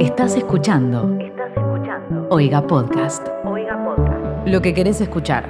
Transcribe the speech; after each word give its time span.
Estás 0.00 0.36
escuchando. 0.36 1.18
Estás 1.18 1.48
escuchando. 1.56 2.28
Oiga 2.28 2.66
Podcast. 2.66 3.26
Oiga 3.44 3.82
Podcast. 3.82 4.46
Lo 4.46 4.60
que 4.60 4.74
querés 4.74 5.00
escuchar. 5.00 5.48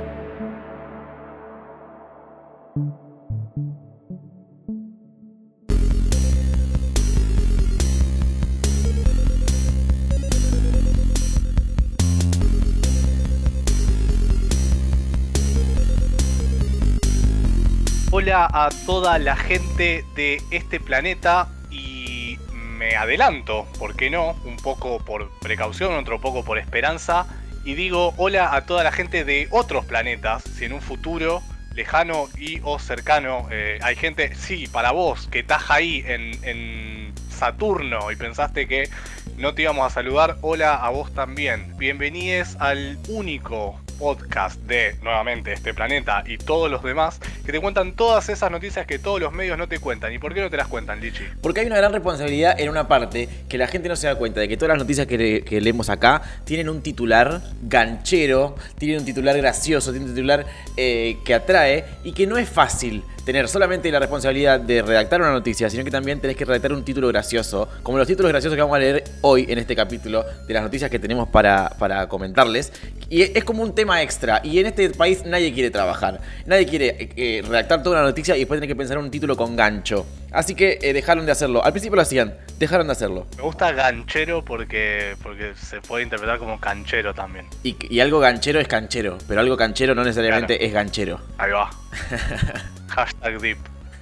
Hola 18.13 18.49
a 18.53 18.69
toda 18.87 19.19
la 19.19 19.35
gente 19.35 20.05
de 20.15 20.41
este 20.53 20.79
planeta 20.79 21.49
y 21.69 22.39
me 22.79 22.95
adelanto, 22.95 23.66
¿por 23.79 23.97
qué 23.97 24.11
no? 24.11 24.37
Un 24.45 24.57
poco 24.57 24.99
por 24.99 25.31
precaución, 25.41 25.95
otro 25.95 26.21
poco 26.21 26.45
por 26.45 26.59
esperanza. 26.59 27.27
Y 27.65 27.75
digo 27.75 28.15
hola 28.17 28.55
a 28.55 28.67
toda 28.67 28.85
la 28.85 28.93
gente 28.93 29.25
de 29.25 29.49
otros 29.51 29.85
planetas, 29.85 30.45
si 30.45 30.67
en 30.67 30.73
un 30.73 30.81
futuro 30.81 31.43
lejano 31.75 32.29
y 32.39 32.61
o 32.65 32.79
cercano 32.79 33.49
eh, 33.51 33.79
hay 33.83 33.97
gente, 33.97 34.35
sí, 34.35 34.67
para 34.67 34.93
vos, 34.93 35.29
que 35.29 35.41
estás 35.41 35.71
ahí 35.71 36.03
en, 36.07 37.15
Saturno 37.29 38.11
y 38.11 38.17
pensaste 38.17 38.67
que 38.67 38.89
no 39.37 39.53
te 39.53 39.61
íbamos 39.61 39.87
a 39.87 39.91
saludar, 39.91 40.39
hola 40.41 40.75
a 40.75 40.89
vos 40.89 41.13
también. 41.13 41.77
Bienvenidos 41.77 42.57
al 42.61 42.99
único 43.09 43.79
podcast 43.99 44.61
de, 44.63 44.97
nuevamente, 45.03 45.53
este 45.53 45.75
planeta 45.75 46.23
y 46.27 46.39
todos 46.39 46.71
los 46.71 46.83
demás, 46.83 47.21
que 47.45 47.53
te 47.53 47.61
cuentan 47.61 47.93
todas 47.95 48.29
esas 48.29 48.51
noticias 48.51 48.87
que 48.87 48.99
todos 48.99 49.21
los 49.21 49.33
medios 49.33 49.57
no 49.59 49.69
te 49.69 49.79
cuentan. 49.79 50.13
¿Y 50.13 50.19
por 50.19 50.35
qué 50.35 50.41
no 50.41 50.51
te 50.51 50.57
las 50.57 50.69
cuentan, 50.69 51.01
Lichi? 51.01 51.25
Porque 51.41 51.61
hay 51.61 51.67
una 51.67 51.77
gran 51.77 51.93
responsabilidad 51.93 52.59
en 52.61 52.69
una 52.69 52.89
parte 52.89 53.29
que 53.49 53.59
la 53.59 53.67
gente 53.67 53.89
no 53.89 53.97
se 53.97 54.07
da 54.07 54.15
cuenta 54.17 54.41
de 54.41 54.49
que 54.49 54.57
todas 54.57 54.71
las 54.77 54.79
noticias 54.79 55.07
que, 55.07 55.19
le- 55.19 55.43
que 55.45 55.61
leemos 55.61 55.91
acá 55.91 56.23
tienen 56.45 56.69
un 56.69 56.83
titular 56.83 57.41
ganchero, 57.63 58.57
tienen 58.79 58.99
un 59.01 59.05
titular 59.05 59.37
gracioso, 59.37 59.91
tienen 59.93 60.09
un 60.11 60.15
titular 60.15 60.47
eh, 60.77 61.19
que 61.25 61.35
atrae 61.35 61.85
y 62.05 62.13
que 62.13 62.27
no 62.27 62.39
es 62.39 62.49
fácil 62.49 63.03
tener 63.27 63.49
solamente 63.49 63.91
la 63.91 63.99
responsabilidad 63.99 64.61
de 64.61 64.83
redactar 64.83 65.21
una 65.21 65.33
noticia, 65.33 65.69
sino 65.69 65.83
que 65.83 65.91
también 65.91 66.21
tenés 66.21 66.37
que 66.37 66.45
redactar 66.45 66.73
un 66.73 66.85
título 66.85 67.09
gracioso, 67.09 67.69
como 67.83 67.99
los 67.99 68.07
títulos 68.07 68.31
graciosos 68.31 68.55
que 68.55 68.63
vamos 68.63 68.77
a 68.77 68.79
leer 68.79 69.03
hoy 69.23 69.47
en 69.49 69.59
este 69.59 69.75
capítulo 69.75 70.25
de 70.47 70.55
las 70.55 70.63
noticias 70.63 70.89
que 70.89 71.01
tenemos 71.01 71.29
para, 71.29 71.71
para 71.71 72.09
comentarles. 72.09 72.73
Y 73.11 73.23
es 73.23 73.43
como 73.43 73.65
un 73.65 73.75
tema 73.75 74.01
extra, 74.01 74.41
y 74.45 74.61
en 74.61 74.67
este 74.67 74.91
país 74.91 75.25
nadie 75.27 75.53
quiere 75.53 75.73
trabajar, 75.73 76.21
nadie 76.47 76.67
quiere 76.67 76.87
eh, 76.87 77.09
eh, 77.17 77.43
redactar 77.45 77.83
toda 77.83 77.97
una 77.97 78.07
noticia 78.07 78.37
y 78.37 78.41
después 78.41 78.59
tener 78.59 78.69
que 78.69 78.77
pensar 78.77 78.97
un 78.97 79.11
título 79.11 79.37
con 79.37 79.57
gancho. 79.57 80.07
Así 80.31 80.55
que 80.55 80.79
eh, 80.81 80.93
dejaron 80.93 81.27
de 81.27 81.33
hacerlo. 81.33 81.65
Al 81.65 81.73
principio 81.73 81.97
lo 81.97 82.03
hacían, 82.03 82.37
dejaron 82.61 82.87
de 82.87 82.93
hacerlo. 82.93 83.27
Me 83.37 83.43
gusta 83.43 83.73
ganchero 83.73 84.45
porque, 84.45 85.17
porque 85.23 85.55
se 85.57 85.81
puede 85.81 86.05
interpretar 86.05 86.39
como 86.39 86.61
canchero 86.61 87.13
también. 87.13 87.47
Y, 87.65 87.77
y 87.91 87.99
algo 87.99 88.21
ganchero 88.21 88.61
es 88.61 88.69
canchero, 88.69 89.19
pero 89.27 89.41
algo 89.41 89.57
canchero 89.57 89.97
no 89.97 90.05
necesariamente 90.05 90.65
es 90.65 90.73
ganchero. 90.73 91.21
Ahí 91.39 91.51
va. 91.51 91.71
Hashtag 91.93 93.41
deep. 93.41 93.59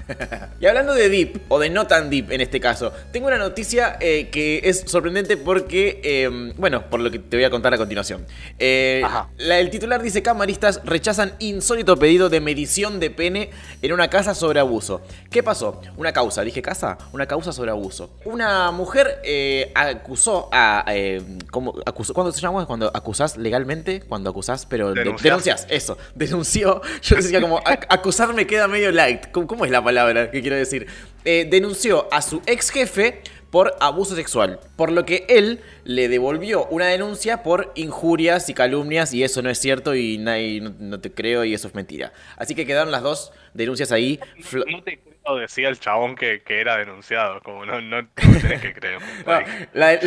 Y 0.61 0.67
hablando 0.67 0.95
de 0.95 1.09
deep, 1.09 1.43
o 1.49 1.59
de 1.59 1.69
no 1.71 1.87
tan 1.87 2.09
deep 2.11 2.31
en 2.33 2.41
este 2.41 2.61
caso, 2.61 2.93
tengo 3.13 3.27
una 3.27 3.39
noticia 3.39 3.97
eh, 4.01 4.29
que 4.31 4.61
es 4.65 4.85
sorprendente 4.87 5.37
porque, 5.37 6.01
eh, 6.03 6.53
bueno, 6.57 6.89
por 6.89 7.01
lo 7.01 7.11
que 7.11 7.19
te 7.19 7.37
voy 7.37 7.45
a 7.45 7.51
contar 7.51 7.75
a 7.75 7.79
continuación. 7.79 8.25
Eh, 8.59 9.03
la- 9.39 9.59
el 9.59 9.71
titular 9.71 10.03
dice, 10.03 10.23
camaristas 10.23 10.81
rechazan 10.85 11.35
insólito 11.39 11.97
pedido 11.99 12.29
de 12.29 12.41
medición 12.41 13.01
de 13.01 13.11
pene 13.11 13.51
en 13.83 13.93
una 13.93 14.09
casa 14.09 14.35
sobre 14.35 14.61
abuso. 14.61 15.03
¿Qué 15.31 15.43
pasó? 15.43 15.81
Una 15.97 16.13
causa, 16.13 16.43
dije 16.43 16.63
casa, 16.63 16.99
una 17.13 17.27
causa 17.27 17.53
sobre 17.53 17.71
abuso. 17.71 18.11
Una 18.25 18.71
mujer 18.71 19.21
eh, 19.25 19.73
acusó 19.75 20.49
a... 20.53 20.85
eh, 20.89 21.23
¿cómo, 21.51 21.75
acusó, 21.87 22.15
¿Cuándo 22.15 22.33
se 22.33 22.41
llama? 22.41 22.67
Cuando 22.67 22.91
acusás 22.95 23.37
legalmente, 23.37 24.01
cuando 24.01 24.31
acusás, 24.31 24.67
pero 24.67 24.93
de- 24.95 25.01
Denunciás. 25.01 25.23
denuncias, 25.23 25.67
eso, 25.71 25.99
denunció. 26.15 26.81
Yo 27.03 27.17
decía 27.17 27.41
como, 27.41 27.59
"Ac- 27.61 27.87
acusar 27.89 28.33
me 28.35 28.47
queda 28.47 28.69
medio 28.69 28.91
light. 28.93 29.27
¿Cómo, 29.33 29.47
cómo 29.47 29.65
es 29.65 29.71
la 29.71 29.79
palabra 29.83 29.94
que 30.31 30.41
quiero 30.41 30.57
decir? 30.57 30.87
Eh, 31.25 31.47
denunció 31.51 32.09
a 32.13 32.23
su 32.23 32.43
ex 32.47 32.71
jefe 32.71 33.23
por 33.51 33.77
abuso 33.81 34.17
sexual, 34.17 34.59
por 34.77 34.91
lo 34.91 35.07
que 35.07 35.27
él 35.29 35.61
le 35.85 36.09
devolvió 36.09 36.67
una 36.67 36.87
denuncia 36.87 37.45
por 37.45 37.73
injurias 37.77 38.49
y 38.49 38.55
calumnias 38.55 39.15
y 39.15 39.23
eso 39.23 39.43
no 39.43 39.51
es 39.51 39.59
cierto 39.59 39.95
y 39.95 40.19
nadie, 40.19 40.61
no, 40.61 40.75
no 40.79 41.01
te 41.01 41.13
creo 41.13 41.45
y 41.45 41.55
eso 41.55 41.69
es 41.69 41.75
mentira. 41.75 42.13
Así 42.37 42.55
que 42.55 42.67
quedaron 42.67 42.91
las 42.91 43.03
dos 43.03 43.33
denuncias 43.55 43.93
ahí. 43.93 44.19
No 44.53 44.83
te 44.83 45.14
decía 45.41 45.69
el 45.71 45.81
chabón 45.81 46.15
que, 46.17 46.43
que 46.43 46.61
era 46.61 46.77
denunciado. 46.77 47.41
Como 47.43 47.65
no, 47.65 47.81
no, 47.81 48.03
no 48.03 48.09
tenés 48.41 48.61
que 48.61 48.75
creer. 48.75 48.99
No, 49.27 49.33
la, 49.73 49.95
la- 49.95 50.01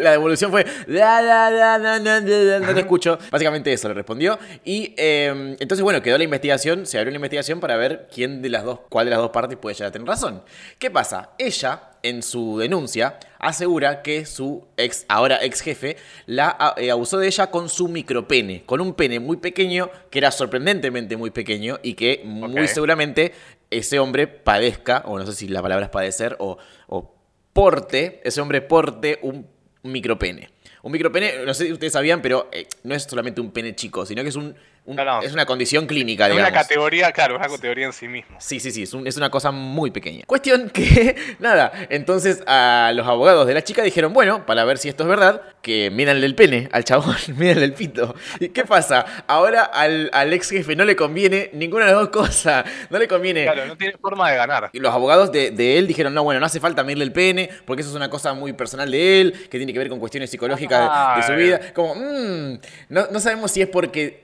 la 0.00 0.10
devolución 0.12 0.50
fue 0.50 0.64
"La, 0.86 1.22
la, 1.22 1.50
la, 1.50 1.78
la, 1.78 1.98
la, 1.98 2.20
la, 2.20 2.20
la", 2.20 2.58
no 2.60 2.74
te 2.74 2.80
escucho. 2.80 3.18
Básicamente 3.30 3.72
eso 3.72 3.88
le 3.88 3.94
respondió. 3.94 4.38
Y 4.64 4.94
eh, 4.96 5.56
entonces, 5.60 5.82
bueno, 5.82 6.02
quedó 6.02 6.18
la 6.18 6.24
investigación, 6.24 6.86
se 6.86 6.98
abrió 6.98 7.10
la 7.12 7.16
investigación 7.16 7.60
para 7.60 7.76
ver 7.76 8.08
quién 8.12 8.42
de 8.42 8.48
las 8.48 8.64
dos, 8.64 8.80
cuál 8.88 9.06
de 9.06 9.10
las 9.10 9.20
dos 9.20 9.30
partes 9.30 9.56
puede 9.58 9.74
llegar 9.74 9.88
a 9.88 9.92
tener 9.92 10.08
razón. 10.08 10.42
¿Qué 10.78 10.90
pasa? 10.90 11.30
Ella, 11.38 11.90
en 12.02 12.22
su 12.22 12.58
denuncia, 12.58 13.18
asegura 13.38 14.02
que 14.02 14.26
su 14.26 14.66
ex, 14.76 15.06
ahora 15.08 15.38
ex 15.42 15.60
jefe, 15.62 15.96
la 16.26 16.74
eh, 16.76 16.90
abusó 16.90 17.18
de 17.18 17.26
ella 17.28 17.46
con 17.50 17.68
su 17.68 17.88
micropene, 17.88 18.62
con 18.66 18.80
un 18.80 18.94
pene 18.94 19.20
muy 19.20 19.36
pequeño, 19.38 19.90
que 20.10 20.18
era 20.18 20.30
sorprendentemente 20.30 21.16
muy 21.16 21.30
pequeño 21.30 21.78
y 21.82 21.94
que 21.94 22.22
muy 22.24 22.68
seguramente 22.68 23.32
ese 23.70 23.98
hombre 23.98 24.26
padezca, 24.26 25.02
o 25.06 25.18
no 25.18 25.26
sé 25.26 25.32
si 25.32 25.48
la 25.48 25.62
palabra 25.62 25.86
es 25.86 25.90
padecer, 25.90 26.36
o, 26.38 26.58
o 26.86 27.14
porte, 27.52 28.20
ese 28.24 28.40
hombre 28.40 28.60
porte 28.62 29.18
un 29.22 29.46
micropene. 29.82 30.50
Un 30.82 30.92
micropene, 30.92 31.44
no 31.46 31.54
sé 31.54 31.66
si 31.66 31.72
ustedes 31.72 31.94
sabían, 31.94 32.20
pero 32.20 32.48
eh, 32.52 32.66
no 32.82 32.94
es 32.94 33.04
solamente 33.04 33.40
un 33.40 33.52
pene 33.52 33.74
chico, 33.74 34.04
sino 34.04 34.22
que 34.22 34.28
es 34.28 34.36
un, 34.36 34.54
un- 34.86 34.96
No, 34.96 35.04
no. 35.04 35.22
es 35.22 35.32
una 35.32 35.46
condición 35.46 35.86
clínica, 35.86 36.24
Es 36.26 36.32
digamos. 36.32 36.50
una 36.50 36.60
categoría, 36.60 37.12
claro, 37.12 37.36
una 37.36 37.46
categoría 37.48 37.86
en 37.86 37.92
sí 37.92 38.06
mismo. 38.08 38.36
Sí, 38.40 38.60
sí, 38.60 38.70
sí, 38.70 38.82
es, 38.82 38.92
un- 38.94 39.06
es 39.06 39.16
una 39.16 39.30
cosa 39.30 39.50
muy 39.50 39.90
pequeña. 39.90 40.24
Cuestión 40.26 40.68
que, 40.74 41.16
nada, 41.38 41.72
entonces 41.90 42.42
a 42.46 42.92
los 42.94 43.06
abogados 43.06 43.46
de 43.46 43.54
la 43.54 43.62
chica 43.62 43.82
dijeron, 43.82 44.12
bueno, 44.12 44.44
para 44.46 44.64
ver 44.64 44.78
si 44.78 44.88
esto 44.88 45.04
es 45.04 45.08
verdad, 45.08 45.42
que 45.62 45.90
mírenle 45.90 46.26
el 46.26 46.34
pene 46.34 46.68
al 46.72 46.84
chabón, 46.84 47.16
mírenle 47.36 47.64
el 47.64 47.72
pito. 47.74 48.14
¿Y 48.40 48.50
qué 48.50 48.64
pasa? 48.64 49.06
Ahora 49.26 49.62
al, 49.64 50.10
al 50.12 50.32
ex 50.32 50.50
jefe 50.50 50.76
no 50.76 50.84
le 50.84 50.94
conviene 50.96 51.50
ninguna 51.54 51.86
de 51.86 51.92
las 51.92 52.00
dos 52.00 52.10
cosas. 52.10 52.64
No 52.90 52.98
le 52.98 53.08
conviene... 53.08 53.44
Claro, 53.44 53.66
no 53.66 53.76
tiene 53.76 53.96
forma 53.96 54.30
de 54.30 54.36
ganar. 54.36 54.70
Y 54.72 54.80
los 54.80 54.92
abogados 54.92 55.32
de, 55.32 55.50
de 55.50 55.78
él 55.78 55.86
dijeron, 55.86 56.12
no, 56.12 56.22
bueno, 56.22 56.40
no 56.40 56.46
hace 56.46 56.60
falta 56.60 56.82
medirle 56.84 57.04
el 57.04 57.12
pene, 57.12 57.48
porque 57.64 57.80
eso 57.80 57.90
es 57.90 57.96
una 57.96 58.10
cosa 58.10 58.34
muy 58.34 58.52
personal 58.52 58.90
de 58.90 59.20
él, 59.22 59.32
que 59.50 59.56
tiene 59.58 59.72
que 59.72 59.78
ver 59.78 59.88
con 59.88 59.98
cuestiones 59.98 60.30
psicológicas 60.30 60.80
de, 60.80 61.20
de 61.20 61.26
su 61.26 61.32
Ah, 61.32 61.36
vida. 61.36 61.72
Como, 61.72 61.94
mmm, 61.94 62.58
no, 62.90 63.06
no 63.10 63.20
sabemos 63.20 63.50
si 63.50 63.62
es 63.62 63.68
porque, 63.68 64.23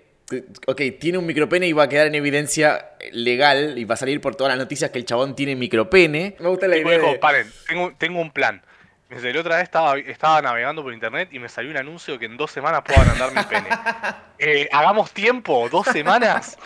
ok, 0.66 0.82
tiene 1.00 1.18
un 1.18 1.26
micropene 1.26 1.66
y 1.66 1.72
va 1.72 1.84
a 1.84 1.88
quedar 1.88 2.06
en 2.06 2.14
evidencia 2.14 2.90
legal 3.12 3.76
y 3.78 3.84
va 3.84 3.94
a 3.94 3.98
salir 3.98 4.20
por 4.20 4.34
todas 4.36 4.52
las 4.52 4.58
noticias 4.58 4.90
que 4.90 4.98
el 4.98 5.04
chabón 5.04 5.34
tiene 5.34 5.56
micropene. 5.56 6.36
Me 6.38 6.48
gusta 6.48 6.68
la 6.68 6.76
idea 6.76 6.98
dijo, 6.98 7.12
de- 7.12 7.18
paren, 7.18 7.46
tengo, 7.68 7.92
tengo 7.98 8.20
un 8.20 8.30
plan. 8.30 8.62
Me 9.08 9.16
dice, 9.16 9.32
la 9.32 9.40
otra 9.40 9.56
vez 9.56 9.64
estaba, 9.64 9.98
estaba 9.98 10.40
navegando 10.40 10.82
por 10.84 10.92
internet 10.94 11.30
y 11.32 11.40
me 11.40 11.48
salió 11.48 11.70
un 11.72 11.76
anuncio 11.76 12.16
que 12.18 12.26
en 12.26 12.36
dos 12.36 12.52
semanas 12.52 12.82
puedo 12.86 13.00
agrandar 13.00 13.32
mi 13.34 13.42
pene. 13.44 13.68
Eh, 14.42 14.70
hagamos 14.72 15.10
tiempo, 15.12 15.68
dos 15.70 15.84
semanas, 15.86 16.56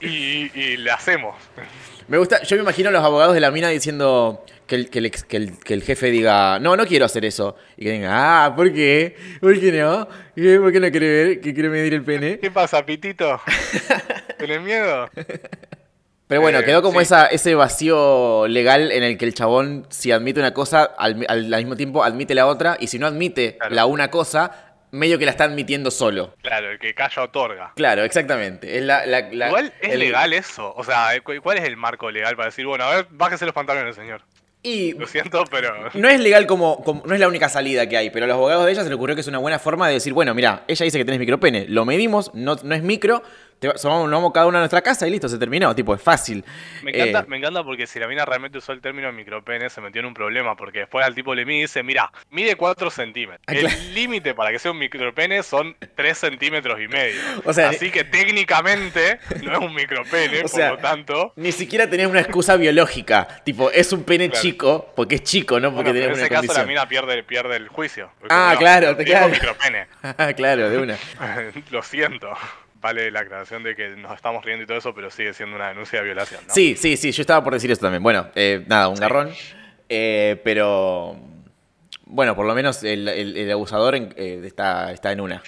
y, 0.00 0.48
y 0.56 0.76
le 0.76 0.92
hacemos. 0.92 1.34
Me 2.06 2.18
gusta, 2.18 2.40
yo 2.44 2.54
me 2.54 2.62
imagino 2.62 2.88
a 2.90 2.92
los 2.92 3.02
abogados 3.02 3.34
de 3.34 3.40
la 3.40 3.50
mina 3.50 3.68
diciendo 3.68 4.46
que 4.66 4.74
el, 4.74 4.90
que 4.90 4.98
el 4.98 5.10
que 5.10 5.36
el- 5.36 5.58
que 5.58 5.74
el 5.74 5.82
jefe 5.82 6.10
diga, 6.10 6.58
no, 6.60 6.76
no 6.76 6.86
quiero 6.86 7.04
hacer 7.04 7.24
eso. 7.24 7.56
Y 7.76 7.84
que 7.84 7.92
diga, 7.92 8.44
ah, 8.46 8.54
¿por 8.56 8.72
qué? 8.72 9.16
¿Por 9.40 9.58
qué 9.58 9.72
no? 9.72 10.06
¿Por 10.06 10.72
qué 10.72 10.80
no 10.80 10.90
quiere 10.90 11.08
ver? 11.24 11.40
¿Que 11.40 11.54
quiere 11.54 11.68
medir 11.68 11.94
el 11.94 12.02
pene? 12.04 12.38
¿Qué 12.38 12.50
pasa, 12.50 12.84
Pitito? 12.84 13.40
¿Tenés 14.38 14.60
miedo? 14.60 15.08
Pero 16.28 16.40
bueno, 16.40 16.58
Eh, 16.58 16.64
quedó 16.64 16.82
como 16.82 16.98
sí. 16.98 17.04
esa, 17.04 17.26
ese 17.26 17.54
vacío 17.54 18.48
legal 18.48 18.90
en 18.90 19.04
el 19.04 19.16
que 19.16 19.24
el 19.26 19.34
chabón, 19.34 19.86
si 19.90 20.10
admite 20.10 20.40
una 20.40 20.52
cosa, 20.52 20.82
al, 20.98 21.24
al- 21.28 21.54
al 21.54 21.60
mismo 21.62 21.76
tiempo 21.76 22.02
admite 22.02 22.34
la 22.34 22.46
otra, 22.48 22.76
y 22.80 22.88
si 22.88 22.98
no 22.98 23.06
admite 23.06 23.56
Claro. 23.58 23.74
la 23.74 23.86
una 23.86 24.10
cosa, 24.10 24.74
medio 24.90 25.18
que 25.20 25.24
la 25.24 25.30
está 25.30 25.44
admitiendo 25.44 25.92
solo. 25.92 26.34
Claro, 26.42 26.70
el 26.72 26.80
que 26.80 26.94
calla 26.94 27.22
otorga. 27.22 27.72
Claro, 27.76 28.02
exactamente. 28.02 28.76
Es 28.76 28.82
la, 28.82 29.06
la- 29.06 29.28
la- 29.30 29.46
Igual 29.48 29.72
es 29.80 29.92
el- 29.92 30.00
legal 30.00 30.32
eso. 30.32 30.74
O 30.74 30.82
sea, 30.82 31.10
¿cu- 31.22 31.34
¿cuál 31.42 31.58
es 31.58 31.64
el 31.64 31.76
marco 31.76 32.10
legal 32.10 32.34
para 32.34 32.46
decir, 32.46 32.66
bueno, 32.66 32.82
a 32.84 32.96
ver, 32.96 33.06
bájese 33.10 33.44
los 33.44 33.54
pantalones, 33.54 33.94
señor? 33.94 34.22
Y 34.66 34.94
Lo 34.94 35.06
siento, 35.06 35.44
pero. 35.48 35.72
no 35.94 36.08
es 36.08 36.18
legal 36.18 36.44
como, 36.48 36.82
como- 36.82 37.02
no 37.06 37.14
es 37.14 37.20
la 37.20 37.28
única 37.28 37.48
salida 37.48 37.88
que 37.88 37.96
hay, 37.96 38.10
pero 38.10 38.24
a 38.24 38.28
los 38.28 38.34
abogados 38.34 38.66
de 38.66 38.72
ella 38.72 38.82
se 38.82 38.88
le 38.88 38.96
ocurrió 38.96 39.14
que 39.14 39.20
es 39.20 39.28
una 39.28 39.38
buena 39.38 39.60
forma 39.60 39.86
de 39.86 39.94
decir, 39.94 40.12
bueno, 40.12 40.34
mira, 40.34 40.64
ella 40.66 40.82
dice 40.84 40.98
que 40.98 41.04
tenés 41.04 41.20
micropene, 41.20 41.66
lo 41.68 41.84
medimos, 41.84 42.32
no, 42.34 42.56
no 42.64 42.74
es 42.74 42.82
micro, 42.82 43.22
te 43.58 43.68
vamos 43.84 44.32
cada 44.32 44.46
uno 44.46 44.58
a 44.58 44.60
nuestra 44.60 44.82
casa 44.82 45.06
y 45.06 45.10
listo, 45.10 45.28
se 45.28 45.38
terminó. 45.38 45.74
Tipo, 45.74 45.94
es 45.94 46.02
fácil. 46.02 46.44
Me 46.82 46.90
encanta, 46.90 47.20
Eh, 47.20 47.24
me 47.28 47.36
encanta 47.38 47.64
porque 47.64 47.86
si 47.86 47.98
la 47.98 48.06
mina 48.08 48.24
realmente 48.24 48.58
usó 48.58 48.72
el 48.72 48.80
término 48.80 49.10
micropene, 49.12 49.70
se 49.70 49.80
metió 49.80 50.00
en 50.00 50.06
un 50.06 50.14
problema. 50.14 50.56
Porque 50.56 50.80
después 50.80 51.04
al 51.06 51.14
tipo 51.14 51.34
le 51.34 51.44
mide 51.44 51.58
y 51.58 51.60
dice: 51.62 51.82
Mira, 51.82 52.10
mide 52.30 52.56
4 52.56 52.90
centímetros. 52.90 53.42
Ah, 53.46 53.52
El 53.54 53.94
límite 53.94 54.34
para 54.34 54.50
que 54.50 54.58
sea 54.58 54.70
un 54.72 54.78
micropene 54.78 55.42
son 55.42 55.76
3 55.94 56.18
centímetros 56.18 56.80
y 56.80 56.88
medio. 56.88 57.20
O 57.44 57.52
sea, 57.52 57.70
Así 57.70 57.90
que 57.90 58.04
técnicamente 58.04 59.18
no 59.42 59.52
es 59.52 59.58
un 59.58 59.74
micropene, 59.74 60.42
O 60.44 60.48
sea, 60.48 60.70
por 60.70 60.78
lo 60.78 60.82
tanto. 60.82 61.32
Ni 61.36 61.52
siquiera 61.52 61.88
tenés 61.88 62.06
una 62.06 62.20
excusa 62.20 62.56
biológica. 62.56 63.26
Tipo, 63.44 63.70
es 63.70 63.92
un 63.92 64.04
pene 64.04 64.28
Claro. 64.28 64.42
chico, 64.42 64.92
porque 64.96 65.16
es 65.16 65.22
chico, 65.22 65.60
no 65.60 65.72
porque 65.74 65.90
Bueno, 65.90 65.94
pero 65.94 66.06
en 66.06 66.12
tenés 66.28 66.42
ese 66.42 66.48
caso 66.48 66.60
la 66.60 66.66
mina 66.66 66.88
pierde, 66.88 67.22
pierde 67.22 67.56
el 67.56 67.68
juicio. 67.68 68.10
Ah, 68.28 68.50
no, 68.54 68.58
claro, 68.58 68.96
te 68.96 69.04
claro. 69.04 69.28
micropene. 69.28 69.86
Ah, 70.18 70.32
claro, 70.34 70.70
de 70.70 70.78
una. 70.78 70.96
Lo 71.70 71.82
siento. 71.82 72.28
Vale 72.86 73.10
la 73.10 73.18
aclaración 73.20 73.64
de 73.64 73.74
que 73.74 73.88
nos 73.96 74.14
estamos 74.14 74.44
riendo 74.44 74.62
y 74.62 74.66
todo 74.68 74.78
eso, 74.78 74.94
pero 74.94 75.10
sigue 75.10 75.34
siendo 75.34 75.56
una 75.56 75.70
denuncia 75.70 75.98
de 75.98 76.04
violación, 76.04 76.40
¿no? 76.46 76.54
Sí, 76.54 76.76
sí, 76.76 76.96
sí, 76.96 77.10
yo 77.10 77.20
estaba 77.20 77.42
por 77.42 77.52
decir 77.52 77.68
eso 77.68 77.80
también. 77.80 78.00
Bueno, 78.00 78.28
eh, 78.36 78.62
nada, 78.68 78.86
un 78.86 78.94
garrón. 78.94 79.30
Eh, 79.88 80.40
pero. 80.44 81.16
Bueno, 82.04 82.36
por 82.36 82.46
lo 82.46 82.54
menos 82.54 82.84
el, 82.84 83.08
el- 83.08 83.36
el 83.36 83.50
abusador 83.50 83.96
en- 83.96 84.14
eh, 84.16 84.40
está, 84.44 84.92
está 84.92 85.10
en 85.10 85.20
una. 85.20 85.42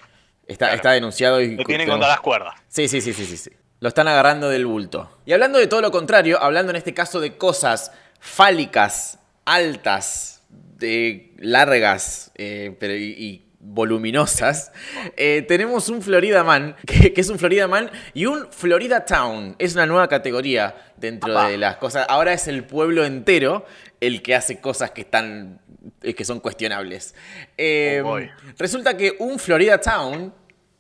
Está, 0.49 0.67
Claro. 0.67 0.75
está 0.75 0.91
denunciado 0.93 1.41
y. 1.41 1.55
Lo 1.55 1.63
tienen 1.63 1.87
tenemos- 1.87 1.91
contra 1.95 2.09
las 2.09 2.21
cuerdas. 2.21 2.55
Sí, 2.67 2.89
sí, 2.89 3.01
sí, 3.01 3.13
sí, 3.13 3.25
sí, 3.25 3.37
sí. 3.37 3.51
Lo 3.79 3.87
están 3.87 4.09
agarrando 4.09 4.49
del 4.49 4.67
bulto. 4.67 5.19
Y 5.25 5.33
hablando 5.33 5.61
de 5.61 5.69
todo 5.69 5.81
lo 5.81 5.93
contrario, 5.93 6.43
hablando 6.43 6.71
en 6.71 6.77
este 6.77 6.93
caso 6.93 7.21
de 7.21 7.37
cosas 7.37 7.93
fálicas, 8.19 9.21
altas, 9.45 10.43
de 10.49 11.33
largas 11.39 12.33
pero 12.35 12.95
y, 12.97 13.05
y 13.17 13.48
voluminosas, 13.61 14.73
eh, 15.17 15.45
tenemos 15.47 15.89
un 15.89 16.03
Florida 16.03 16.45
Man, 16.45 16.77
que, 16.87 17.13
que 17.13 17.21
es 17.21 17.29
un 17.29 17.39
Florida 17.39 17.67
Man, 17.69 17.91
y 18.15 18.27
un 18.27 18.51
Florida 18.53 19.05
Town. 19.05 19.57
Es 19.59 19.75
una 19.75 19.87
nueva 19.87 20.09
categoría 20.09 20.77
dentro 20.97 21.33
Apá. 21.33 21.49
de 21.49 21.59
las 21.59 21.77
cosas. 21.77 22.07
Ahora 22.09 22.33
es 22.33 22.49
el 22.49 22.65
pueblo 22.65 23.05
entero 23.05 23.65
el 24.01 24.23
que 24.23 24.35
hace 24.35 24.61
cosas 24.61 24.91
que 24.93 25.01
están 25.03 25.61
eh, 26.03 26.15
que 26.15 26.25
son 26.25 26.41
cuestionables. 26.41 27.15
Eh, 27.57 28.03
Oh, 28.05 28.19
resulta 28.59 28.97
que 28.97 29.17
un 29.19 29.39
Florida 29.39 29.81
Town 29.81 30.33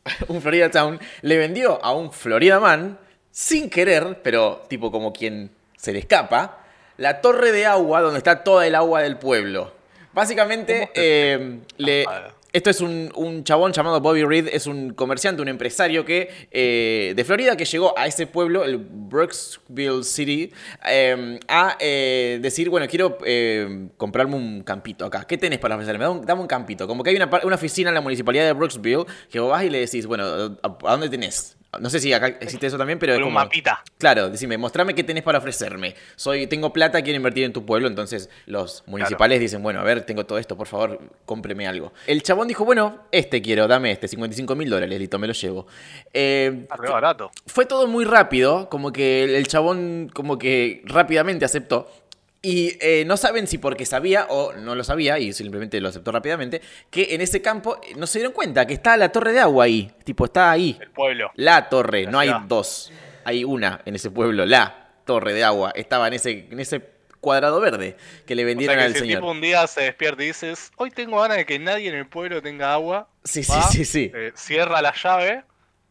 un 0.28 0.40
Florida 0.40 0.70
Town 0.70 0.98
le 1.22 1.36
vendió 1.36 1.84
a 1.84 1.92
un 1.92 2.12
Florida 2.12 2.60
Man 2.60 2.98
sin 3.30 3.68
querer, 3.70 4.20
pero 4.22 4.64
tipo 4.68 4.90
como 4.90 5.12
quien 5.12 5.50
se 5.76 5.92
le 5.92 5.98
escapa, 6.00 6.64
la 6.96 7.20
torre 7.20 7.52
de 7.52 7.66
agua 7.66 8.00
donde 8.00 8.18
está 8.18 8.42
toda 8.42 8.66
el 8.66 8.74
agua 8.74 9.02
del 9.02 9.18
pueblo. 9.18 9.72
Básicamente, 10.12 10.90
eh, 10.94 11.60
le- 11.76 12.04
Ah. 12.08 12.34
Esto 12.52 12.70
es 12.70 12.80
un, 12.80 13.12
un 13.14 13.44
chabón 13.44 13.72
llamado 13.72 14.00
Bobby 14.00 14.24
Reed, 14.24 14.48
es 14.50 14.66
un 14.66 14.94
comerciante, 14.94 15.42
un 15.42 15.48
empresario 15.48 16.04
que 16.04 16.30
eh, 16.50 17.12
de 17.14 17.24
Florida 17.24 17.56
que 17.56 17.64
llegó 17.66 17.98
a 17.98 18.06
ese 18.06 18.26
pueblo, 18.26 18.64
el 18.64 18.78
Brooksville 18.78 20.02
City, 20.02 20.52
eh, 20.86 21.38
a 21.46 21.76
eh, 21.78 22.38
decir, 22.40 22.70
bueno, 22.70 22.86
quiero 22.88 23.18
eh, 23.24 23.88
comprarme 23.96 24.36
un 24.36 24.62
campito 24.62 25.04
acá. 25.04 25.24
¿Qué 25.24 25.36
tenés 25.36 25.58
para 25.58 25.74
ofrecerme? 25.74 26.04
Dame 26.24 26.40
un, 26.40 26.46
campito. 26.46 26.86
Como 26.86 27.02
que 27.02 27.10
hay 27.10 27.16
una, 27.16 27.28
una 27.44 27.56
oficina 27.56 27.90
en 27.90 27.94
la 27.94 28.00
municipalidad 28.00 28.46
de 28.46 28.52
Brooksville 28.52 29.04
que 29.30 29.40
vos 29.40 29.50
vas 29.50 29.64
y 29.64 29.70
le 29.70 29.80
decís, 29.80 30.06
bueno, 30.06 30.24
¿a, 30.24 30.78
a 30.84 30.90
dónde 30.92 31.10
tenés? 31.10 31.57
No 31.80 31.90
sé 31.90 32.00
si 32.00 32.12
acá 32.14 32.28
existe 32.40 32.66
eso 32.66 32.78
también, 32.78 32.98
pero 32.98 33.12
es 33.12 33.18
Con 33.18 33.24
un 33.24 33.34
como... 33.34 33.44
mapita. 33.44 33.84
Claro, 33.98 34.30
decime, 34.30 34.56
mostrame 34.56 34.94
qué 34.94 35.04
tenés 35.04 35.22
para 35.22 35.38
ofrecerme. 35.38 35.94
Soy, 36.16 36.46
tengo 36.46 36.72
plata, 36.72 37.02
quiero 37.02 37.16
invertir 37.18 37.44
en 37.44 37.52
tu 37.52 37.66
pueblo, 37.66 37.88
entonces 37.88 38.30
los 38.46 38.84
municipales 38.86 39.38
dicen, 39.38 39.62
bueno, 39.62 39.80
a 39.80 39.82
ver, 39.82 40.02
tengo 40.02 40.24
todo 40.24 40.38
esto, 40.38 40.56
por 40.56 40.66
favor, 40.66 40.98
cómpreme 41.26 41.68
algo. 41.68 41.92
El 42.06 42.22
chabón 42.22 42.48
dijo, 42.48 42.64
bueno, 42.64 43.04
este 43.12 43.42
quiero, 43.42 43.68
dame 43.68 43.92
este, 43.92 44.08
55 44.08 44.54
mil 44.54 44.70
dólares, 44.70 44.98
listo, 44.98 45.18
me 45.18 45.26
lo 45.26 45.34
llevo. 45.34 45.66
Eh, 46.14 46.66
re 46.70 46.88
barato. 46.88 47.30
fue 47.46 47.66
todo 47.66 47.86
muy 47.86 48.06
rápido, 48.06 48.70
como 48.70 48.90
que 48.90 49.24
el, 49.24 49.34
el 49.34 49.46
chabón 49.46 50.10
como 50.14 50.38
que 50.38 50.82
rápidamente 50.86 51.44
aceptó. 51.44 51.90
Y 52.40 52.76
eh, 52.80 53.04
no 53.04 53.16
saben 53.16 53.46
si 53.48 53.58
porque 53.58 53.84
sabía 53.84 54.26
o 54.28 54.52
no 54.52 54.74
lo 54.76 54.84
sabía, 54.84 55.18
y 55.18 55.32
simplemente 55.32 55.80
lo 55.80 55.88
aceptó 55.88 56.12
rápidamente, 56.12 56.60
que 56.90 57.14
en 57.14 57.20
ese 57.20 57.42
campo 57.42 57.80
eh, 57.82 57.94
no 57.96 58.06
se 58.06 58.20
dieron 58.20 58.32
cuenta 58.32 58.66
que 58.66 58.74
está 58.74 58.96
la 58.96 59.10
torre 59.10 59.32
de 59.32 59.40
agua 59.40 59.64
ahí. 59.64 59.90
Tipo, 60.04 60.24
está 60.26 60.50
ahí. 60.52 60.78
El 60.80 60.90
pueblo. 60.90 61.30
La 61.34 61.68
torre, 61.68 62.06
no 62.06 62.18
hay 62.18 62.30
dos. 62.46 62.92
Hay 63.24 63.42
una 63.44 63.80
en 63.84 63.96
ese 63.96 64.10
pueblo, 64.10 64.46
la 64.46 64.88
torre 65.04 65.32
de 65.32 65.42
agua. 65.42 65.72
Estaba 65.74 66.06
en 66.06 66.14
ese, 66.14 66.46
en 66.50 66.60
ese 66.60 66.80
cuadrado 67.20 67.60
verde 67.60 67.96
que 68.24 68.36
le 68.36 68.42
O 68.42 68.46
sea 68.46 68.46
vendieron 68.46 68.76
que 68.76 68.82
al 68.84 68.92
si 68.92 69.00
señor. 69.00 69.18
tipo 69.20 69.30
un 69.32 69.40
día 69.40 69.66
se 69.66 69.82
despierta 69.82 70.22
y 70.22 70.26
dices, 70.28 70.70
hoy 70.76 70.90
tengo 70.92 71.20
ganas 71.20 71.38
de 71.38 71.44
que 71.46 71.58
nadie 71.58 71.88
en 71.88 71.96
el 71.96 72.06
pueblo 72.06 72.40
tenga 72.40 72.72
agua. 72.72 73.08
Sí, 73.24 73.42
sí, 73.42 73.52
sí, 73.72 73.84
sí. 73.84 74.12
eh, 74.14 74.30
cierra 74.36 74.80
la 74.80 74.94
llave 74.94 75.42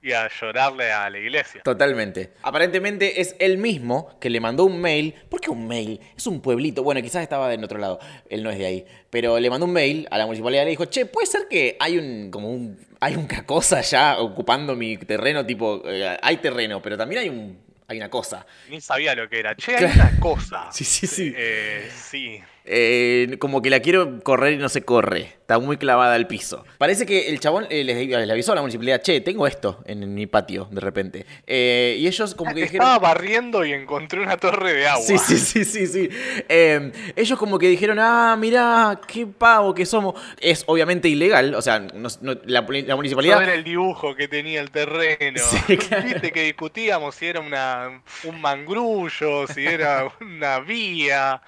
y 0.07 0.13
a 0.13 0.29
llorarle 0.29 0.91
a 0.91 1.09
la 1.09 1.17
iglesia. 1.17 1.61
Totalmente. 1.63 2.31
Aparentemente 2.41 3.21
es 3.21 3.35
él 3.39 3.57
mismo 3.57 4.17
que 4.19 4.29
le 4.29 4.39
mandó 4.39 4.65
un 4.65 4.79
mail. 4.79 5.13
¿Por 5.29 5.41
qué 5.41 5.49
un 5.49 5.67
mail? 5.67 5.99
Es 6.15 6.25
un 6.27 6.41
pueblito. 6.41 6.83
Bueno, 6.83 7.01
quizás 7.01 7.21
estaba 7.23 7.53
en 7.53 7.63
otro 7.63 7.77
lado. 7.79 7.99
Él 8.29 8.43
no 8.43 8.49
es 8.49 8.57
de 8.57 8.65
ahí. 8.65 8.85
Pero 9.09 9.39
le 9.39 9.49
mandó 9.49 9.65
un 9.65 9.73
mail 9.73 10.07
a 10.11 10.17
la 10.17 10.25
municipalidad 10.25 10.61
y 10.63 10.65
le 10.65 10.71
dijo, 10.71 10.85
che, 10.85 11.05
puede 11.05 11.27
ser 11.27 11.47
que 11.49 11.75
hay 11.79 11.97
un. 11.97 12.31
como 12.31 12.49
un. 12.49 12.77
hay 12.99 13.15
una 13.15 13.45
cosa 13.45 13.81
ya 13.81 14.19
ocupando 14.19 14.75
mi 14.75 14.97
terreno, 14.97 15.45
tipo. 15.45 15.81
eh, 15.85 16.17
hay 16.21 16.37
terreno, 16.37 16.81
pero 16.81 16.97
también 16.97 17.21
hay 17.21 17.29
un. 17.29 17.57
hay 17.87 17.97
una 17.97 18.09
cosa. 18.09 18.45
Ni 18.69 18.81
sabía 18.81 19.15
lo 19.15 19.29
que 19.29 19.39
era. 19.39 19.55
Che, 19.55 19.71
hay 19.75 19.77
Claro. 19.85 19.93
una 20.09 20.19
cosa. 20.19 20.69
Sí, 20.71 20.83
sí, 20.83 21.07
sí. 21.07 21.33
Eh, 21.35 21.89
sí. 21.93 22.39
Eh, 22.69 23.37
como 23.39 23.61
que 23.61 23.69
la 23.69 23.79
quiero 23.79 24.19
correr 24.21 24.53
y 24.53 24.57
no 24.57 24.67
se 24.69 24.81
corre. 24.83 25.33
Está 25.47 25.59
muy 25.59 25.77
clavada 25.77 26.15
al 26.15 26.27
piso. 26.27 26.65
Parece 26.77 27.05
que 27.05 27.29
el 27.29 27.39
chabón 27.39 27.67
eh, 27.69 27.85
les, 27.85 28.05
les 28.05 28.29
avisó 28.29 28.51
a 28.51 28.55
la 28.55 28.61
municipalidad, 28.61 29.01
che, 29.01 29.21
tengo 29.21 29.47
esto 29.47 29.81
en 29.85 30.13
mi 30.13 30.27
patio, 30.27 30.67
de 30.71 30.81
repente. 30.81 31.25
Eh, 31.45 31.95
y 31.97 32.05
ellos 32.07 32.35
como 32.35 32.53
que 32.53 32.63
dijeron... 32.63 32.85
Estaba 32.85 32.99
barriendo 32.99 33.63
y 33.63 33.71
encontré 33.71 34.19
una 34.19 34.35
torre 34.35 34.73
de 34.73 34.87
agua. 34.87 35.05
Sí, 35.05 35.17
sí, 35.17 35.37
sí, 35.37 35.63
sí, 35.63 35.87
sí. 35.87 36.09
Eh, 36.49 36.91
ellos 37.15 37.39
como 37.39 37.57
que 37.57 37.69
dijeron, 37.69 37.97
ah, 38.01 38.35
mirá, 38.37 38.99
qué 39.07 39.25
pavo 39.25 39.73
que 39.73 39.85
somos. 39.85 40.15
Es 40.41 40.65
obviamente 40.67 41.07
ilegal, 41.07 41.55
o 41.55 41.61
sea, 41.61 41.79
no- 41.79 42.09
no- 42.19 42.37
la, 42.43 42.65
la 42.69 42.95
municipalidad... 42.97 43.41
era 43.41 43.53
el 43.53 43.63
dibujo 43.63 44.13
que 44.15 44.27
tenía 44.27 44.59
el 44.59 44.69
terreno. 44.71 45.39
Sí, 45.39 45.77
claro. 45.77 46.03
Viste 46.03 46.31
que 46.33 46.43
discutíamos 46.43 47.15
si 47.15 47.27
era 47.27 47.39
una, 47.39 48.01
un 48.25 48.41
mangrullo, 48.41 49.47
si 49.47 49.65
era 49.65 50.11
una 50.19 50.59
vía. 50.59 51.41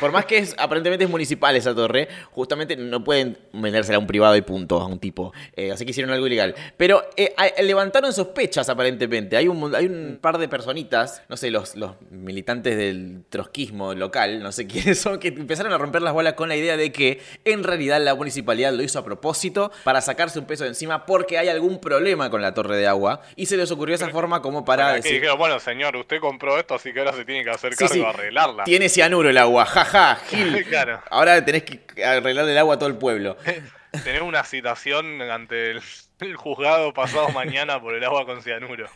Por 0.00 0.12
más 0.12 0.24
que 0.24 0.37
es, 0.38 0.54
aparentemente 0.58 1.04
es 1.04 1.10
municipal 1.10 1.54
esa 1.56 1.74
torre, 1.74 2.08
justamente 2.30 2.76
no 2.76 3.04
pueden 3.04 3.38
vendérsela 3.52 3.96
a 3.96 4.00
un 4.00 4.06
privado 4.06 4.36
y 4.36 4.42
punto, 4.42 4.80
a 4.80 4.86
un 4.86 4.98
tipo. 4.98 5.32
Eh, 5.54 5.72
así 5.72 5.84
que 5.84 5.90
hicieron 5.90 6.12
algo 6.12 6.26
ilegal. 6.26 6.54
Pero 6.76 7.02
eh, 7.16 7.34
levantaron 7.62 8.12
sospechas 8.12 8.68
aparentemente. 8.68 9.36
Hay 9.36 9.48
un, 9.48 9.74
hay 9.74 9.86
un 9.86 10.18
par 10.20 10.38
de 10.38 10.48
personitas, 10.48 11.22
no 11.28 11.36
sé, 11.36 11.50
los, 11.50 11.76
los 11.76 11.92
militantes 12.10 12.76
del 12.76 13.24
trotskismo 13.28 13.94
local, 13.94 14.42
no 14.42 14.52
sé 14.52 14.66
quiénes 14.68 15.00
son, 15.00 15.18
que 15.18 15.28
empezaron 15.28 15.72
a 15.72 15.78
romper 15.78 16.02
las 16.02 16.12
bolas 16.12 16.34
con 16.34 16.48
la 16.48 16.56
idea 16.56 16.76
de 16.76 16.92
que 16.92 17.20
en 17.44 17.64
realidad 17.64 18.00
la 18.00 18.14
municipalidad 18.14 18.72
lo 18.72 18.82
hizo 18.82 18.98
a 18.98 19.04
propósito 19.04 19.70
para 19.84 20.00
sacarse 20.00 20.38
un 20.38 20.46
peso 20.46 20.64
de 20.64 20.70
encima 20.70 21.06
porque 21.06 21.38
hay 21.38 21.48
algún 21.48 21.80
problema 21.80 22.30
con 22.30 22.42
la 22.42 22.54
torre 22.54 22.76
de 22.76 22.86
agua. 22.86 23.22
Y 23.36 23.46
se 23.46 23.56
les 23.56 23.70
ocurrió 23.70 23.94
esa 23.94 24.08
forma 24.10 24.42
como 24.42 24.64
para 24.64 24.90
que 24.90 24.96
decir... 24.96 25.12
dijeron, 25.14 25.38
bueno, 25.38 25.58
señor, 25.60 25.96
usted 25.96 26.20
compró 26.20 26.58
esto, 26.58 26.74
así 26.74 26.92
que 26.92 27.00
ahora 27.00 27.12
se 27.12 27.24
tiene 27.24 27.44
que 27.44 27.50
hacer 27.50 27.74
cargo 27.74 27.94
sí. 27.94 28.00
de 28.00 28.06
arreglarla. 28.06 28.64
Tiene 28.64 28.88
cianuro 28.88 29.28
el 29.30 29.38
agua, 29.38 29.64
jaja, 29.66 30.18
Gil. 30.28 30.64
Claro. 30.68 31.02
Ahora 31.10 31.44
tenés 31.44 31.64
que 31.64 32.04
arreglar 32.04 32.48
el 32.48 32.58
agua 32.58 32.74
a 32.74 32.78
todo 32.78 32.88
el 32.88 32.96
pueblo. 32.96 33.36
Tener 34.04 34.22
una 34.22 34.44
citación 34.44 35.22
ante 35.22 35.70
el, 35.70 35.80
el 36.20 36.36
juzgado 36.36 36.92
pasado 36.92 37.30
mañana 37.30 37.80
por 37.80 37.94
el 37.94 38.04
agua 38.04 38.26
con 38.26 38.42
cianuro. 38.42 38.86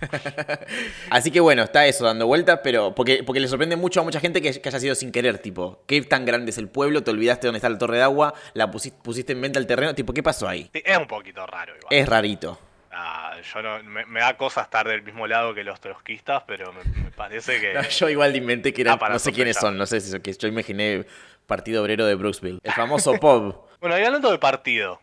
Así 1.10 1.30
que 1.30 1.40
bueno, 1.40 1.62
está 1.62 1.86
eso 1.86 2.04
dando 2.04 2.26
vueltas, 2.26 2.60
pero 2.62 2.94
porque, 2.94 3.22
porque 3.24 3.40
le 3.40 3.48
sorprende 3.48 3.76
mucho 3.76 4.00
a 4.00 4.04
mucha 4.04 4.20
gente 4.20 4.42
que, 4.42 4.60
que 4.60 4.68
haya 4.68 4.78
sido 4.78 4.94
sin 4.94 5.10
querer, 5.10 5.38
tipo, 5.38 5.82
¿qué 5.86 6.02
tan 6.02 6.26
grande 6.26 6.50
es 6.50 6.58
el 6.58 6.68
pueblo? 6.68 7.02
¿Te 7.02 7.10
olvidaste 7.10 7.46
dónde 7.46 7.56
está 7.56 7.70
la 7.70 7.78
torre 7.78 7.96
de 7.96 8.02
agua? 8.02 8.34
¿La 8.52 8.70
pusiste, 8.70 8.98
pusiste 9.02 9.32
en 9.32 9.40
venta 9.40 9.58
el 9.58 9.66
terreno? 9.66 9.94
Tipo, 9.94 10.12
¿qué 10.12 10.22
pasó 10.22 10.46
ahí? 10.46 10.68
Sí, 10.74 10.82
es 10.84 10.98
un 10.98 11.06
poquito 11.06 11.46
raro 11.46 11.74
igual. 11.74 11.88
Es 11.90 12.06
rarito. 12.06 12.58
Ah, 12.90 13.21
yo 13.42 13.62
no, 13.62 13.82
me, 13.82 14.04
me 14.06 14.20
da 14.20 14.36
cosa 14.36 14.62
estar 14.62 14.88
del 14.88 15.02
mismo 15.02 15.26
lado 15.26 15.54
que 15.54 15.64
los 15.64 15.80
trotskistas, 15.80 16.42
pero 16.46 16.72
me, 16.72 16.84
me 17.02 17.10
parece 17.10 17.60
que... 17.60 17.74
No, 17.74 17.82
yo 17.82 18.08
igual 18.08 18.34
inventé 18.36 18.72
que 18.72 18.82
eran, 18.82 18.98
no 18.98 19.18
sé 19.18 19.32
quiénes 19.32 19.56
son, 19.56 19.76
no 19.76 19.86
sé 19.86 20.00
si 20.00 20.18
que 20.20 20.32
yo 20.32 20.48
imaginé 20.48 21.06
Partido 21.46 21.82
Obrero 21.82 22.06
de 22.06 22.14
Brooksville. 22.14 22.60
El 22.62 22.72
famoso 22.72 23.12
POB. 23.20 23.54
Bueno, 23.80 23.98
y 23.98 24.02
hablando 24.02 24.30
de 24.30 24.38
partido. 24.38 25.00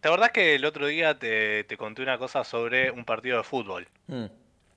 ¿Te 0.00 0.08
acordás 0.08 0.30
que 0.30 0.54
el 0.54 0.64
otro 0.64 0.86
día 0.86 1.18
te, 1.18 1.64
te 1.64 1.76
conté 1.76 2.02
una 2.02 2.18
cosa 2.18 2.44
sobre 2.44 2.90
un 2.90 3.04
partido 3.04 3.36
de 3.38 3.44
fútbol? 3.44 3.86
Mm. 4.06 4.26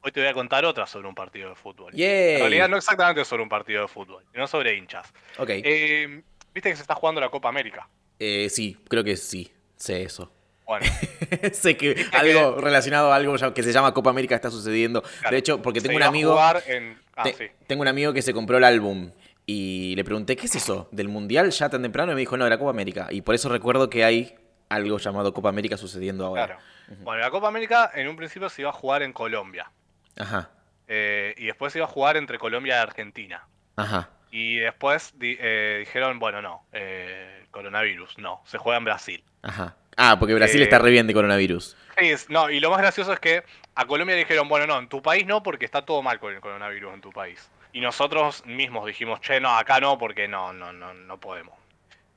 Hoy 0.01 0.11
te 0.11 0.19
voy 0.19 0.29
a 0.29 0.33
contar 0.33 0.65
otra 0.65 0.85
sobre 0.85 1.07
un 1.07 1.15
partido 1.15 1.49
de 1.49 1.55
fútbol. 1.55 1.93
Yay. 1.93 2.35
En 2.35 2.39
realidad 2.41 2.67
no 2.67 2.75
exactamente 2.75 3.23
sobre 3.23 3.41
un 3.41 3.49
partido 3.49 3.83
de 3.83 3.87
fútbol, 3.87 4.23
sino 4.33 4.47
sobre 4.47 4.75
hinchas. 4.75 5.13
Ok. 5.37 5.49
Eh, 5.49 6.23
Viste 6.53 6.69
que 6.69 6.75
se 6.75 6.83
está 6.83 6.93
jugando 6.95 7.19
la 7.19 7.29
Copa 7.29 7.49
América. 7.49 7.87
Eh, 8.19 8.47
sí, 8.49 8.77
creo 8.87 9.03
que 9.03 9.17
sí, 9.17 9.51
sé 9.75 10.03
eso. 10.03 10.31
Bueno, 10.65 10.85
sé 11.53 11.75
que 11.77 12.05
algo 12.13 12.59
relacionado 12.61 13.11
a 13.11 13.15
algo 13.15 13.35
que 13.53 13.63
se 13.63 13.71
llama 13.73 13.93
Copa 13.93 14.09
América 14.09 14.35
está 14.35 14.49
sucediendo. 14.49 15.01
claro, 15.01 15.31
De 15.33 15.37
hecho, 15.37 15.61
porque 15.61 15.81
se 15.81 15.87
tengo 15.87 15.97
un 15.97 16.03
amigo... 16.03 16.31
jugar 16.31 16.63
en- 16.67 17.01
Ah, 17.15 17.23
Te- 17.23 17.33
sí. 17.33 17.45
Tengo 17.67 17.81
un 17.83 17.87
amigo 17.87 18.11
que 18.11 18.21
se 18.23 18.33
compró 18.33 18.57
el 18.57 18.63
álbum 18.63 19.11
y 19.45 19.93
le 19.95 20.03
pregunté, 20.03 20.35
¿qué 20.35 20.47
es 20.47 20.55
eso? 20.55 20.87
¿Del 20.91 21.09
Mundial 21.09 21.51
ya 21.51 21.69
tan 21.69 21.81
temprano? 21.83 22.11
Y 22.11 22.15
me 22.15 22.21
dijo, 22.21 22.37
no, 22.37 22.43
de 22.45 22.49
la 22.49 22.57
Copa 22.57 22.71
América. 22.71 23.07
Y 23.11 23.21
por 23.21 23.35
eso 23.35 23.49
recuerdo 23.49 23.87
que 23.89 24.03
hay 24.03 24.33
algo 24.69 24.97
llamado 24.97 25.31
Copa 25.33 25.49
América 25.49 25.77
sucediendo 25.77 26.25
ahora. 26.25 26.45
Claro. 26.47 26.61
Bueno, 27.03 27.21
la 27.21 27.29
Copa 27.29 27.47
América 27.49 27.91
en 27.93 28.07
un 28.07 28.15
principio 28.15 28.49
se 28.49 28.61
iba 28.63 28.71
a 28.71 28.73
jugar 28.73 29.03
en 29.03 29.13
Colombia. 29.13 29.69
Ajá, 30.17 30.49
eh, 30.87 31.33
y 31.37 31.45
después 31.45 31.71
se 31.73 31.79
iba 31.79 31.85
a 31.85 31.89
jugar 31.89 32.17
entre 32.17 32.37
Colombia 32.39 32.75
y 32.75 32.79
Argentina. 32.79 33.45
ajá. 33.75 34.09
Y 34.31 34.55
después 34.57 35.13
di- 35.19 35.37
eh, 35.39 35.77
dijeron, 35.81 36.17
bueno, 36.17 36.41
no, 36.41 36.65
eh, 36.73 37.45
coronavirus, 37.51 38.17
no, 38.17 38.41
se 38.45 38.57
juega 38.57 38.79
en 38.79 38.85
Brasil. 38.85 39.23
Ajá. 39.43 39.75
Ah, 39.97 40.17
porque 40.19 40.33
Brasil 40.33 40.61
Eh, 40.61 40.63
está 40.65 40.79
re 40.79 40.89
bien 40.91 41.07
de 41.07 41.13
coronavirus. 41.13 41.75
Es- 41.97 42.29
no, 42.29 42.49
y 42.49 42.59
lo 42.59 42.69
más 42.71 42.79
gracioso 42.79 43.13
es 43.13 43.19
que 43.19 43.43
a 43.75 43.85
Colombia 43.85 44.15
le 44.15 44.21
dijeron, 44.21 44.47
bueno, 44.49 44.65
no, 44.67 44.77
en 44.79 44.87
tu 44.87 45.01
país 45.01 45.25
no, 45.25 45.43
porque 45.43 45.65
está 45.65 45.83
todo 45.85 46.01
mal 46.01 46.19
con 46.19 46.33
el 46.33 46.41
coronavirus 46.41 46.93
en 46.93 47.01
tu 47.01 47.11
país. 47.11 47.49
Y 47.71 47.81
nosotros 47.81 48.45
mismos 48.45 48.85
dijimos, 48.85 49.19
che, 49.21 49.39
no, 49.39 49.55
acá 49.57 49.79
no, 49.79 49.97
porque 49.97 50.27
no, 50.27 50.53
no, 50.53 50.71
no, 50.73 50.93
no 50.93 51.19
podemos. 51.19 51.55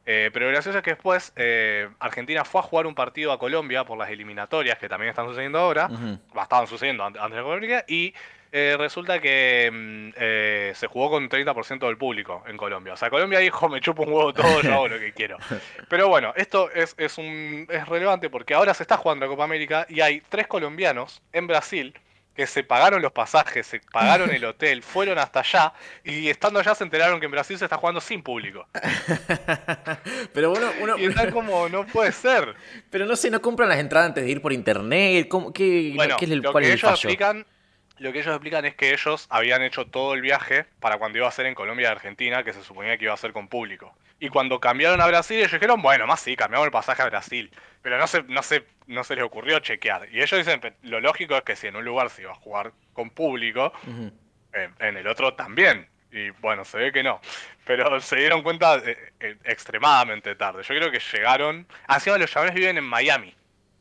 Eh, 0.08 0.30
pero 0.32 0.46
lo 0.46 0.52
gracioso 0.52 0.78
es 0.78 0.84
que 0.84 0.90
después 0.90 1.32
eh, 1.36 1.88
Argentina 1.98 2.44
fue 2.44 2.60
a 2.60 2.62
jugar 2.62 2.86
un 2.86 2.94
partido 2.94 3.32
a 3.32 3.38
Colombia 3.38 3.84
por 3.84 3.98
las 3.98 4.08
eliminatorias, 4.08 4.78
que 4.78 4.88
también 4.88 5.10
están 5.10 5.26
sucediendo 5.26 5.58
ahora, 5.58 5.88
bah, 6.32 6.42
estaban 6.44 6.66
sucediendo 6.68 7.04
ante- 7.04 7.18
antes 7.18 7.32
de 7.34 7.40
América, 7.40 7.84
y 7.88 8.14
eh, 8.58 8.74
resulta 8.78 9.20
que 9.20 9.70
mm, 9.70 10.08
eh, 10.16 10.72
se 10.74 10.86
jugó 10.86 11.10
con 11.10 11.28
30% 11.28 11.86
del 11.86 11.98
público 11.98 12.42
en 12.46 12.56
Colombia. 12.56 12.94
O 12.94 12.96
sea, 12.96 13.10
Colombia 13.10 13.38
dijo, 13.38 13.68
me 13.68 13.82
chupo 13.82 14.04
un 14.04 14.12
huevo 14.14 14.32
todo, 14.32 14.62
yo 14.62 14.72
hago 14.72 14.88
lo 14.88 14.98
que 14.98 15.12
quiero. 15.12 15.36
Pero 15.90 16.08
bueno, 16.08 16.32
esto 16.36 16.70
es, 16.70 16.94
es, 16.96 17.18
un, 17.18 17.66
es 17.68 17.86
relevante 17.86 18.30
porque 18.30 18.54
ahora 18.54 18.72
se 18.72 18.82
está 18.82 18.96
jugando 18.96 19.26
la 19.26 19.30
Copa 19.30 19.44
América 19.44 19.84
y 19.90 20.00
hay 20.00 20.22
tres 20.26 20.46
colombianos 20.46 21.20
en 21.34 21.46
Brasil 21.46 21.92
que 22.34 22.46
se 22.46 22.64
pagaron 22.64 23.02
los 23.02 23.12
pasajes, 23.12 23.66
se 23.66 23.80
pagaron 23.92 24.30
el 24.30 24.42
hotel, 24.46 24.82
fueron 24.82 25.18
hasta 25.18 25.40
allá 25.40 25.74
y 26.02 26.28
estando 26.30 26.58
allá 26.58 26.74
se 26.74 26.84
enteraron 26.84 27.20
que 27.20 27.26
en 27.26 27.32
Brasil 27.32 27.58
se 27.58 27.64
está 27.66 27.76
jugando 27.76 28.00
sin 28.00 28.22
público. 28.22 28.66
Pero 30.32 30.48
bueno, 30.48 30.70
uno, 30.80 30.96
Y 30.96 31.04
está 31.04 31.30
como, 31.30 31.68
no 31.68 31.86
puede 31.86 32.12
ser. 32.12 32.54
pero 32.90 33.04
no 33.04 33.16
sé, 33.16 33.30
no 33.30 33.42
compran 33.42 33.68
las 33.68 33.78
entradas 33.78 34.08
antes 34.08 34.24
de 34.24 34.30
ir 34.30 34.40
por 34.40 34.54
internet. 34.54 35.28
¿Cómo, 35.28 35.52
qué, 35.52 35.92
Bueno, 35.94 36.16
qué 36.18 36.24
es 36.24 36.30
el, 36.30 36.38
lo 36.38 36.52
cuál 36.52 36.62
que 36.64 36.68
es 36.68 36.72
el 36.74 36.78
ellos 36.78 36.90
fallo? 36.90 37.10
explican, 37.10 37.46
lo 37.98 38.12
que 38.12 38.20
ellos 38.20 38.34
explican 38.34 38.64
es 38.64 38.74
que 38.74 38.92
ellos 38.92 39.26
habían 39.30 39.62
hecho 39.62 39.86
todo 39.86 40.14
el 40.14 40.20
viaje 40.20 40.66
para 40.80 40.98
cuando 40.98 41.18
iba 41.18 41.28
a 41.28 41.32
ser 41.32 41.46
en 41.46 41.54
Colombia 41.54 41.88
y 41.88 41.90
Argentina, 41.92 42.42
que 42.44 42.52
se 42.52 42.62
suponía 42.62 42.96
que 42.98 43.04
iba 43.04 43.14
a 43.14 43.16
ser 43.18 43.32
con 43.32 43.48
público. 43.48 43.96
Y 44.18 44.28
cuando 44.28 44.60
cambiaron 44.60 45.00
a 45.00 45.06
Brasil, 45.06 45.38
ellos 45.38 45.52
dijeron, 45.52 45.82
bueno, 45.82 46.06
más 46.06 46.20
sí, 46.20 46.36
cambiamos 46.36 46.66
el 46.66 46.72
pasaje 46.72 47.02
a 47.02 47.06
Brasil. 47.06 47.50
Pero 47.82 47.98
no 47.98 48.06
se, 48.06 48.22
no 48.24 48.42
se, 48.42 48.66
no 48.86 49.04
se 49.04 49.14
les 49.14 49.24
ocurrió 49.24 49.58
chequear. 49.60 50.08
Y 50.10 50.22
ellos 50.22 50.38
dicen, 50.38 50.58
"Pe- 50.60 50.74
lo 50.82 51.00
lógico 51.00 51.36
es 51.36 51.42
que 51.42 51.54
si 51.56 51.66
en 51.66 51.76
un 51.76 51.84
lugar 51.84 52.08
se 52.10 52.22
iba 52.22 52.32
a 52.32 52.34
jugar 52.34 52.72
con 52.94 53.10
público, 53.10 53.72
en, 54.52 54.74
en 54.78 54.96
el 54.96 55.06
otro 55.06 55.34
también. 55.34 55.88
Y 56.10 56.30
bueno, 56.40 56.64
se 56.64 56.78
ve 56.78 56.92
que 56.92 57.02
no. 57.02 57.20
Pero 57.66 58.00
se 58.00 58.16
dieron 58.16 58.42
cuenta 58.42 58.76
eh, 58.76 58.96
eh, 59.20 59.36
extremadamente 59.44 60.34
tarde. 60.34 60.62
Yo 60.62 60.74
creo 60.74 60.90
que 60.90 60.98
llegaron. 61.12 61.66
Encima 61.88 62.16
los 62.16 62.30
chavales 62.30 62.54
viven 62.54 62.78
en 62.78 62.84
Miami. 62.84 63.34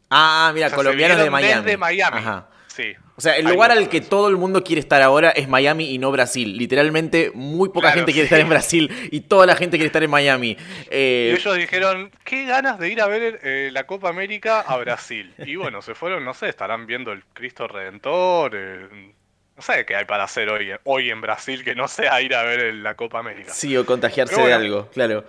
Ah, 0.10 0.52
mira, 0.54 0.68
O 0.68 0.70
sea, 0.70 0.78
se 0.80 0.84
colombianos 0.84 1.18
de 1.18 1.30
Miami. 1.30 1.64
Desde 1.64 1.78
Miami. 1.78 2.18
Ajá. 2.20 2.48
Sí. 2.68 2.96
O 3.18 3.22
sea, 3.22 3.38
el 3.38 3.46
lugar 3.46 3.72
al 3.72 3.88
que 3.88 4.02
todo 4.02 4.28
el 4.28 4.36
mundo 4.36 4.62
quiere 4.64 4.82
estar 4.82 5.02
ahora 5.02 5.30
es 5.30 5.48
Miami 5.48 5.92
y 5.92 5.98
no 6.00 6.12
Brasil. 6.12 6.58
Literalmente, 6.58 7.32
muy 7.34 7.70
poca 7.70 7.88
Claro, 7.88 7.96
gente 8.00 8.12
quiere 8.12 8.28
sí. 8.28 8.34
estar 8.34 8.42
en 8.42 8.50
Brasil 8.50 9.10
y 9.10 9.22
toda 9.22 9.46
la 9.46 9.56
gente 9.56 9.78
quiere 9.78 9.88
estar 9.88 10.04
en 10.04 10.10
Miami. 10.10 10.58
Eh, 10.90 11.30
Y 11.34 11.40
ellos 11.40 11.56
dijeron, 11.56 12.12
qué 12.26 12.46
ganas 12.46 12.78
de 12.78 12.90
ir 12.90 13.00
a 13.02 13.08
ver 13.08 13.40
eh, 13.44 13.70
la 13.72 13.86
Copa 13.86 14.10
América 14.10 14.60
a 14.60 14.76
Brasil. 14.78 15.34
Y 15.38 15.56
bueno, 15.56 15.82
se 15.82 15.96
fueron, 15.96 16.26
no 16.26 16.34
sé, 16.34 16.50
estarán 16.50 16.88
viendo 16.88 17.14
el 17.14 17.24
Cristo 17.34 17.68
Redentor. 17.70 18.52
eh, 18.54 18.88
no 19.56 19.62
sé 19.62 19.86
qué 19.86 19.96
hay 19.96 20.04
para 20.04 20.26
hacer 20.26 20.50
hoy, 20.50 20.72
hoy 20.84 21.10
en 21.10 21.22
Brasil 21.22 21.64
que 21.64 21.74
no 21.76 21.88
sea 21.88 22.22
ir 22.22 22.36
a 22.36 22.44
ver 22.44 22.74
la 22.74 22.96
Copa 22.96 23.20
América. 23.20 23.54
Sí, 23.54 23.78
o 23.78 23.86
contagiarse 23.86 24.36
Pero 24.36 24.48
de 24.48 24.52
bueno. 24.54 24.66
algo, 24.66 24.90
claro. 24.92 25.24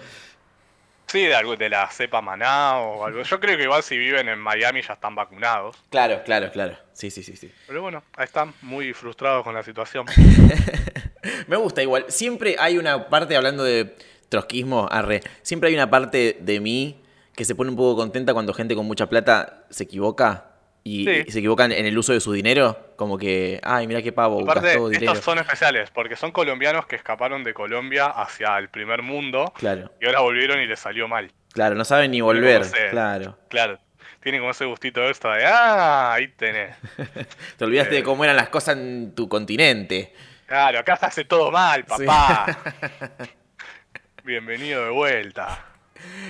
De, 1.13 1.35
algo, 1.35 1.57
de 1.57 1.69
la 1.69 1.89
cepa 1.89 2.21
maná 2.21 2.79
o 2.79 3.05
algo. 3.05 3.23
Yo 3.23 3.41
creo 3.41 3.57
que 3.57 3.65
igual 3.65 3.83
si 3.83 3.97
viven 3.97 4.29
en 4.29 4.39
Miami 4.39 4.83
ya 4.83 4.95
están 4.95 5.15
vacunados. 5.15 5.77
Claro, 5.91 6.23
claro, 6.25 6.51
claro. 6.51 6.77
Sí, 6.93 7.11
sí, 7.11 7.23
sí, 7.23 7.37
sí. 7.37 7.53
Pero 7.67 7.83
bueno, 7.83 8.03
ahí 8.17 8.25
están 8.25 8.55
muy 8.63 8.93
frustrados 8.93 9.45
con 9.45 9.55
la 9.55 9.63
situación. 9.63 10.07
Me 11.47 11.57
gusta 11.57 11.83
igual. 11.83 12.07
Siempre 12.09 12.57
hay 12.59 12.79
una 12.79 13.09
parte, 13.09 13.37
hablando 13.37 13.65
de 13.65 13.97
trotskismo, 14.29 14.89
arre, 14.91 15.23
siempre 15.43 15.69
hay 15.69 15.75
una 15.75 15.91
parte 15.91 16.39
de 16.41 16.61
mí 16.61 17.03
que 17.35 17.45
se 17.45 17.55
pone 17.55 17.71
un 17.71 17.77
poco 17.77 17.97
contenta 17.97 18.33
cuando 18.33 18.53
gente 18.53 18.75
con 18.75 18.87
mucha 18.87 19.09
plata 19.09 19.67
se 19.71 19.85
equivoca 19.85 20.56
y, 20.89 21.05
Sí. 21.05 21.25
y 21.27 21.31
se 21.33 21.39
equivocan 21.41 21.73
en 21.73 21.85
el 21.85 21.99
uso 21.99 22.13
de 22.13 22.21
su 22.21 22.33
dinero. 22.33 22.93
Como 22.97 23.19
que, 23.19 23.61
ay, 23.65 23.87
mira 23.89 24.01
qué 24.03 24.13
pavo, 24.13 24.41
Aparte, 24.43 24.69
gastó 24.69 24.89
dinero. 24.89 25.13
estos 25.13 25.25
son 25.25 25.39
especiales 25.39 25.91
porque 25.91 26.15
son 26.15 26.31
colombianos 26.31 26.87
que 26.87 26.95
escaparon 26.95 27.43
de 27.43 27.53
Colombia 27.55 28.07
hacia 28.07 28.57
el 28.59 28.69
primer 28.69 29.03
mundo 29.03 29.53
Claro, 29.57 29.91
y 30.01 30.07
ahora 30.07 30.21
volvieron 30.21 30.61
y 30.61 30.67
les 30.67 30.79
salió 30.79 31.09
mal. 31.09 31.33
claro, 31.53 31.75
no 31.75 31.85
saben 31.85 32.13
ni 32.13 32.21
volver. 32.21 32.63
Claro. 32.91 33.37
Claro, 33.49 33.79
tienen 34.23 34.41
como 34.41 34.53
ese 34.53 34.65
gustito 34.65 35.03
extra 35.09 35.35
de, 35.37 35.45
ah, 35.47 36.13
ahí 36.13 36.29
tenés. 36.29 36.77
Te 37.59 37.65
olvidaste 37.65 37.95
Eh. 37.95 37.99
de 37.99 38.03
cómo 38.05 38.23
eran 38.25 38.37
las 38.37 38.49
cosas 38.49 38.77
en 38.77 39.13
tu 39.15 39.29
continente. 39.29 40.15
Claro, 40.47 40.79
acá 40.79 40.97
se 40.97 41.07
hace 41.07 41.25
todo 41.25 41.51
mal, 41.51 41.85
papá. 41.85 42.47
Bienvenido 44.25 44.85
de 44.85 44.91
vuelta. 44.91 45.65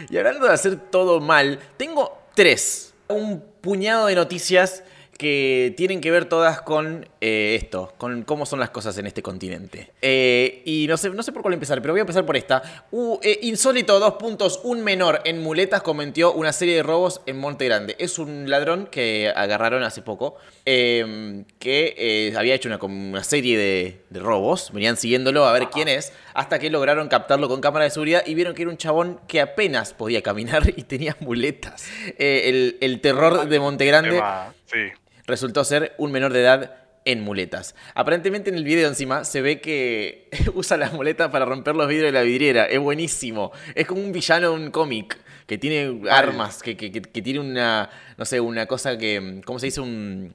Y 0.09 0.17
hablando 0.17 0.47
de 0.47 0.53
hacer 0.55 0.77
todo 0.77 1.21
mal, 1.21 1.59
tengo 1.77 2.23
tres. 2.35 2.95
Un 3.09 3.43
puñado 3.61 4.07
de 4.07 4.15
noticias 4.15 4.83
que 5.17 5.75
tienen 5.77 6.01
que 6.01 6.11
ver 6.11 6.27
todas 6.27 6.61
con 6.61 7.09
eh, 7.21 7.59
esto, 7.61 7.95
con 7.99 8.23
cómo 8.23 8.47
son 8.47 8.61
las 8.61 8.71
cosas 8.71 8.97
en 8.99 9.07
este 9.07 9.23
continente. 9.23 9.93
Eh, 10.03 10.63
y 10.65 10.87
no 10.89 10.97
sé, 10.97 11.11
no 11.11 11.23
sé 11.23 11.33
por 11.33 11.43
cuál 11.43 11.55
empezar, 11.55 11.81
pero 11.81 11.95
voy 11.95 12.01
a 12.01 12.03
empezar 12.03 12.27
por 12.27 12.37
esta. 12.37 12.87
Uh, 12.91 13.19
eh, 13.23 13.39
insólito, 13.43 13.99
dos 13.99 14.15
puntos. 14.15 14.61
Un 14.65 14.83
menor 14.83 15.23
en 15.25 15.43
muletas 15.43 15.83
cometió 15.83 16.33
una 16.33 16.53
serie 16.53 16.77
de 16.77 16.83
robos 16.83 17.23
en 17.27 17.39
Monte 17.39 17.65
Grande. 17.65 17.97
Es 17.99 18.19
un 18.19 18.51
ladrón 18.51 18.89
que 18.91 19.33
agarraron 19.35 19.83
hace 19.83 20.03
poco, 20.03 20.37
eh, 20.65 21.45
que 21.59 22.35
había 22.37 22.55
hecho 22.55 22.69
una, 22.69 23.25
serie 23.25 23.57
de, 23.57 24.01
de 24.11 24.21
robos. 24.21 24.73
Venían 24.73 24.97
siguiéndolo 24.97 25.47
a 25.47 25.53
ver 25.53 25.69
quién 25.71 25.89
es, 25.89 26.13
hasta 26.35 26.59
que 26.59 26.71
lograron 26.71 27.09
captarlo 27.09 27.49
con 27.49 27.61
cámara 27.61 27.85
de 27.85 27.91
seguridad 27.91 28.23
y 28.27 28.35
vieron 28.35 28.55
que 28.55 28.63
era 28.63 28.71
un 28.71 28.77
chabón 28.77 29.21
que 29.27 29.41
apenas 29.41 29.95
podía 29.95 30.23
caminar 30.23 30.69
y 30.77 30.83
tenía 30.83 31.17
muletas. 31.21 31.89
El, 32.19 32.77
el 32.81 33.01
terror 33.01 33.49
de 33.49 33.59
Monte 33.61 33.87
Grande 33.87 34.23
sí. 34.67 34.93
Resultó 35.27 35.65
ser 35.65 35.95
un 35.99 36.13
menor 36.13 36.33
de 36.33 36.41
edad 36.41 36.77
en 37.05 37.21
muletas. 37.21 37.75
Aparentemente 37.95 38.51
en 38.51 38.57
el 38.57 38.65
video 38.65 38.89
encima 38.89 39.25
se 39.25 39.41
ve 39.41 39.61
que 39.61 40.29
usa 40.55 40.77
las 40.77 40.93
muletas 40.93 41.31
para 41.31 41.45
romper 41.45 41.77
los 41.77 41.87
vidrios 41.89 42.09
de 42.09 42.13
la 42.19 42.23
vidriera. 42.23 42.65
Es 42.67 42.81
buenísimo. 42.81 43.53
Es 43.75 43.87
como 43.87 44.01
un 44.03 44.13
villano 44.13 44.51
de 44.51 44.55
un 44.57 44.71
cómic 44.73 45.17
que 45.47 45.57
tiene 45.59 46.09
armas, 46.11 46.63
que, 46.63 46.77
que- 46.77 46.91
que- 46.91 47.03
que 47.03 47.23
tiene 47.23 47.39
una, 47.39 47.89
no 48.17 48.25
sé, 48.25 48.41
una 48.41 48.67
cosa 48.67 48.99
que, 48.99 49.41
¿cómo 49.45 49.61
se 49.61 49.67
dice? 49.67 49.81
Un, 49.81 50.35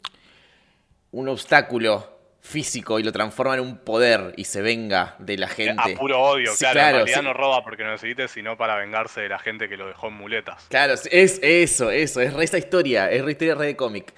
un 1.12 1.28
obstáculo 1.28 2.20
físico 2.40 2.98
y 2.98 3.04
lo 3.04 3.12
transforma 3.12 3.54
en 3.54 3.60
un 3.60 3.78
poder 3.80 4.34
y 4.36 4.46
se 4.46 4.62
venga 4.62 5.16
de 5.20 5.38
la 5.38 5.48
gente. 5.48 5.94
A 5.96 5.98
puro 6.00 6.20
odio, 6.20 6.52
Sí, 6.54 6.60
claro. 6.60 6.74
claro, 6.74 6.90
en 6.90 6.96
realidad 7.06 7.20
sí. 7.20 7.26
no 7.26 7.34
roba 7.34 7.64
porque 7.64 7.84
no 7.84 7.92
necesite, 7.92 8.28
sino 8.30 8.58
para 8.58 8.78
vengarse 8.78 9.22
de 9.22 9.30
la 9.30 9.38
gente 9.38 9.68
que 9.70 9.78
lo 9.78 9.88
dejó 9.88 10.08
en 10.08 10.14
muletas. 10.14 10.66
Claro, 10.70 10.94
es 10.94 11.40
eso, 11.44 11.92
eso, 11.92 12.22
es 12.22 12.34
re 12.34 12.44
esa 12.46 12.58
historia, 12.58 13.12
es 13.12 13.24
re 13.24 13.32
historia 13.34 13.54
re 13.56 13.66
de 13.68 13.76
cómic. 13.76 14.14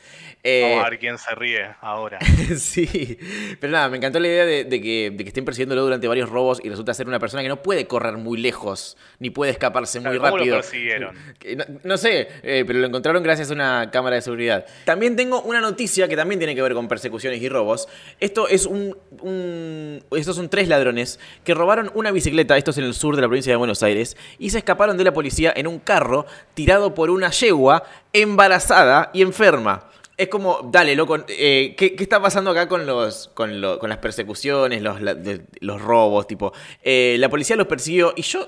Eh, 0.46 0.62
Vamos 0.72 0.86
a 0.86 0.90
ver 0.90 1.00
quién 1.00 1.18
se 1.18 1.34
ríe 1.36 1.66
ahora. 1.80 2.20
sí, 2.58 3.18
pero 3.62 3.72
nada, 3.72 3.88
me 3.88 3.96
encantó 3.96 4.20
la 4.20 4.28
idea 4.28 4.46
de, 4.46 4.66
de 4.66 4.82
que, 4.82 5.10
de 5.14 5.24
que 5.24 5.30
estén 5.30 5.46
persiguiéndolo 5.46 5.84
durante 5.84 6.06
varios 6.06 6.30
robos 6.30 6.60
y 6.62 6.68
resulta 6.68 6.94
ser 6.94 7.08
una 7.08 7.18
persona 7.18 7.42
que 7.44 7.48
no 7.48 7.62
puede 7.62 7.88
correr 7.88 8.18
muy 8.18 8.38
lejos, 8.38 8.98
ni 9.20 9.30
puede 9.30 9.52
escaparse 9.54 10.02
muy 10.02 10.18
¿cómo 10.18 10.32
lo 10.32 10.36
rápido. 10.38 10.56
persiguieron? 10.58 11.16
Que 11.40 11.56
No, 11.56 11.64
no 11.84 11.98
sé, 11.98 12.28
eh, 12.44 12.66
pero 12.68 12.80
lo 12.80 12.88
encontraron 12.88 13.24
gracias 13.24 13.52
a 13.52 13.54
una 13.54 13.90
cámara 13.90 14.18
de 14.18 14.22
seguridad. 14.22 14.66
También 14.84 15.16
tengo 15.16 15.42
una 15.44 15.62
noticia 15.62 16.10
que 16.10 16.18
también 16.18 16.40
tiene 16.40 16.56
que 16.56 16.62
ver 16.62 16.74
con 16.74 16.90
persecuciones 16.90 17.42
y 17.42 17.48
robos. 17.48 17.88
Esto 18.20 18.50
es 18.50 18.66
un, 18.66 18.98
un- 19.22 20.04
estos 20.12 20.36
son 20.36 20.50
tres 20.50 20.68
ladrones 20.68 21.22
que 21.46 21.54
robaron 21.54 21.90
una 21.94 22.12
bicicleta, 22.12 22.58
esto 22.58 22.72
es 22.72 22.78
en 22.80 22.84
el 22.84 22.94
sur 22.96 23.16
de 23.16 23.22
la 23.22 23.28
provincia 23.30 23.54
de 23.54 23.58
Buenos 23.58 23.82
Aires, 23.82 24.18
y 24.40 24.50
se 24.50 24.58
escaparon 24.58 24.98
de 24.98 25.06
la 25.06 25.14
policía 25.14 25.54
en 25.56 25.68
un 25.68 25.80
carro 25.80 26.26
tirado 26.54 26.94
por 26.94 27.10
una 27.10 27.30
yegua 27.32 27.84
embarazada 28.12 29.10
y 29.14 29.22
enferma. 29.22 29.90
Es 30.24 30.30
como, 30.30 30.70
dale, 30.72 30.96
loco, 30.96 31.18
eh, 31.28 31.76
¿qué, 31.78 31.96
qué 31.96 32.04
está 32.04 32.22
pasando 32.22 32.52
acá 32.52 32.68
con, 32.70 32.86
los, 32.86 33.28
con, 33.34 33.60
lo- 33.62 33.78
con 33.80 33.90
las 33.90 33.98
persecuciones, 34.00 34.82
los, 34.82 35.02
la- 35.02 35.16
de- 35.16 35.42
los 35.60 35.82
robos? 35.82 36.28
Tipo, 36.28 36.54
eh, 36.82 37.18
la 37.20 37.30
policía 37.30 37.56
los 37.56 37.68
persiguió 37.68 38.14
y 38.16 38.22
yo 38.22 38.48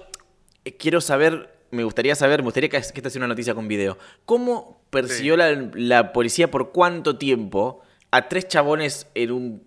eh, 0.63 0.75
quiero 0.77 1.01
saber, 1.01 1.53
me 1.72 1.84
gustaría 1.84 2.15
saber, 2.15 2.39
me 2.39 2.46
gustaría 2.46 2.70
que, 2.70 2.77
que 2.79 3.00
esta 3.00 3.10
sea 3.10 3.20
una 3.20 3.27
noticia 3.27 3.53
con 3.53 3.67
video. 3.67 3.98
¿Cómo 4.25 4.82
persiguió 4.89 5.36
la, 5.38 5.70
la 5.74 6.13
policía 6.13 6.50
por 6.50 6.72
cuánto 6.72 7.17
tiempo 7.17 7.82
a 8.12 8.29
tres 8.29 8.48
chabones 8.48 9.08
en 9.15 9.32
un 9.32 9.63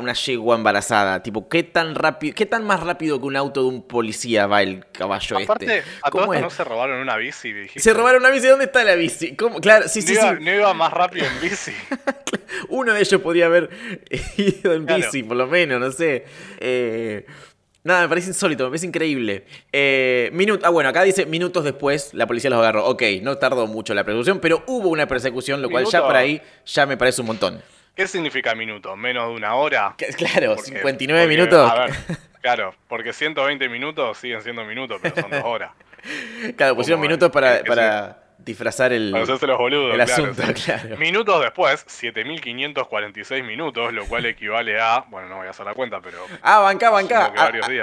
una 0.00 0.12
yegua 0.14 0.56
embarazada? 0.56 1.22
Tipo, 1.22 1.48
¿qué 1.48 1.62
tan 1.62 1.94
rápido, 1.94 2.34
qué 2.34 2.46
tan 2.46 2.64
más 2.64 2.80
rápido 2.80 3.20
que 3.20 3.26
un 3.26 3.36
auto 3.36 3.62
de 3.62 3.68
un 3.68 3.82
policía 3.82 4.46
va 4.46 4.62
el 4.62 4.84
caballo 4.90 5.38
Aparte, 5.38 5.78
este? 5.78 5.90
a 6.02 6.10
todo 6.10 6.22
¿Cómo 6.22 6.34
esto 6.34 6.46
es? 6.46 6.52
no 6.52 6.56
se 6.56 6.64
robaron 6.64 7.00
una 7.00 7.16
bici, 7.16 7.52
dijiste. 7.52 7.80
Se 7.80 7.94
robaron 7.94 8.22
una 8.22 8.30
bici, 8.30 8.48
¿dónde 8.48 8.64
está 8.64 8.82
la 8.82 8.96
bici? 8.96 9.36
¿Cómo? 9.36 9.60
Claro, 9.60 9.86
sí, 9.88 10.00
no, 10.00 10.06
sí, 10.06 10.12
iba, 10.14 10.30
sí. 10.36 10.44
no 10.44 10.54
iba 10.54 10.74
más 10.74 10.92
rápido 10.92 11.26
en 11.26 11.40
bici. 11.40 11.72
Uno 12.68 12.92
de 12.94 13.00
ellos 13.00 13.20
podría 13.20 13.46
haber 13.46 13.70
ido 14.36 14.74
en 14.74 14.86
Claro. 14.86 15.04
bici, 15.04 15.22
por 15.22 15.36
lo 15.36 15.46
menos, 15.46 15.80
no 15.80 15.92
sé. 15.92 16.24
Eh, 16.58 17.26
Nada, 17.82 18.02
me 18.02 18.08
parece 18.10 18.28
insólito, 18.28 18.64
me 18.64 18.70
parece 18.70 18.86
increíble. 18.86 19.46
Eh, 19.72 20.30
ah, 20.64 20.68
bueno, 20.68 20.90
acá 20.90 21.02
dice 21.02 21.24
minutos 21.24 21.64
después 21.64 22.12
la 22.12 22.26
policía 22.26 22.50
los 22.50 22.58
agarró. 22.58 22.84
Ok, 22.84 23.02
no 23.22 23.38
tardó 23.38 23.66
mucho 23.66 23.94
la 23.94 24.04
persecución, 24.04 24.38
pero 24.38 24.62
hubo 24.66 24.90
una 24.90 25.06
persecución, 25.06 25.62
lo 25.62 25.70
cual 25.70 25.86
ya 25.86 26.02
por 26.02 26.14
ahí 26.14 26.42
ya 26.66 26.84
me 26.84 26.98
parece 26.98 27.22
un 27.22 27.28
montón. 27.28 27.62
¿Qué 28.00 28.08
significa 28.08 28.54
minutos? 28.54 28.96
¿Menos 28.96 29.28
de 29.28 29.34
una 29.34 29.54
hora? 29.56 29.94
Claro, 30.16 30.56
59 30.56 31.26
minutos. 31.26 31.70
A 31.70 31.84
ver, 31.84 31.90
claro, 32.40 32.74
porque 32.88 33.12
120 33.12 33.68
minutos 33.68 34.16
siguen 34.16 34.40
siendo 34.40 34.64
minutos, 34.64 34.98
pero 35.02 35.16
son 35.16 35.30
dos 35.30 35.44
horas. 35.44 35.72
Claro, 36.56 36.74
pusieron 36.76 36.98
minutos 36.98 37.30
para, 37.30 37.62
para, 37.62 38.22
disfrazar 38.44 38.92
el, 38.92 39.10
los 39.10 39.40
boludos, 39.58 39.94
el 39.94 40.00
asunto, 40.00 40.42
claro. 40.64 40.96
Minutos 40.96 41.40
después, 41.40 41.84
7546 41.86 43.44
minutos, 43.44 43.92
lo 43.92 44.06
cual 44.06 44.26
equivale 44.26 44.80
a. 44.80 45.04
Bueno, 45.08 45.28
no 45.28 45.36
voy 45.36 45.46
a 45.46 45.50
hacer 45.50 45.66
la 45.66 45.74
cuenta, 45.74 46.00
pero. 46.00 46.18
Ah, 46.42 46.60
banca, 46.60 46.90
banca. 46.90 47.32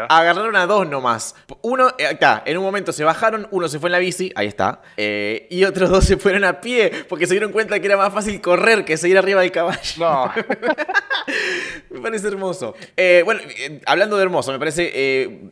agarraron 0.09 0.55
a 0.55 0.65
dos 0.65 0.87
nomás. 0.87 1.35
Uno, 1.61 1.89
eh, 1.97 2.07
acá, 2.07 2.43
en 2.45 2.57
un 2.57 2.63
momento 2.63 2.91
se 2.91 3.03
bajaron, 3.03 3.47
uno 3.51 3.67
se 3.67 3.79
fue 3.79 3.89
en 3.89 3.91
la 3.93 3.99
bici, 3.99 4.31
ahí 4.35 4.47
está. 4.47 4.81
Eh, 4.97 5.47
y 5.49 5.63
otros 5.63 5.89
dos 5.89 6.03
se 6.05 6.17
fueron 6.17 6.43
a 6.43 6.59
pie, 6.61 6.91
porque 7.07 7.27
se 7.27 7.33
dieron 7.33 7.51
cuenta 7.51 7.79
que 7.79 7.85
era 7.85 7.97
más 7.97 8.13
fácil 8.13 8.39
correr 8.41 8.85
que 8.85 8.97
seguir 8.97 9.17
arriba 9.17 9.41
del 9.41 9.51
caballo. 9.51 9.79
No. 9.97 10.33
me 11.89 11.99
parece 11.99 12.27
hermoso. 12.27 12.75
Eh, 12.95 13.21
bueno, 13.25 13.41
hablando 13.85 14.17
de 14.17 14.23
hermoso, 14.23 14.51
me 14.51 14.59
parece. 14.59 14.87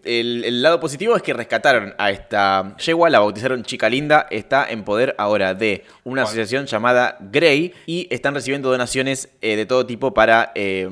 El, 0.03 0.43
el, 0.45 0.61
lado 0.61 0.79
positivo 0.79 1.15
es 1.15 1.21
que 1.21 1.33
rescataron 1.33 1.93
a 1.97 2.09
esta 2.09 2.75
yegua, 2.77 3.09
la 3.09 3.19
bautizaron 3.19 3.63
Chica 3.63 3.89
Linda, 3.89 4.27
está 4.31 4.67
en 4.69 4.83
poder 4.83 4.94
ahora 5.17 5.53
de 5.53 5.83
una 6.03 6.23
asociación 6.23 6.65
llamada 6.65 7.17
Grey 7.19 7.73
y 7.85 8.07
están 8.09 8.33
recibiendo 8.33 8.69
donaciones 8.69 9.29
eh, 9.41 9.55
de 9.55 9.65
todo 9.65 9.85
tipo 9.85 10.13
para 10.13 10.51
eh, 10.55 10.89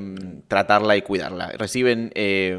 tratarla 0.48 0.98
y 0.98 1.02
cuidarla. 1.02 1.52
Reciben 1.58 2.12
eh, 2.16 2.58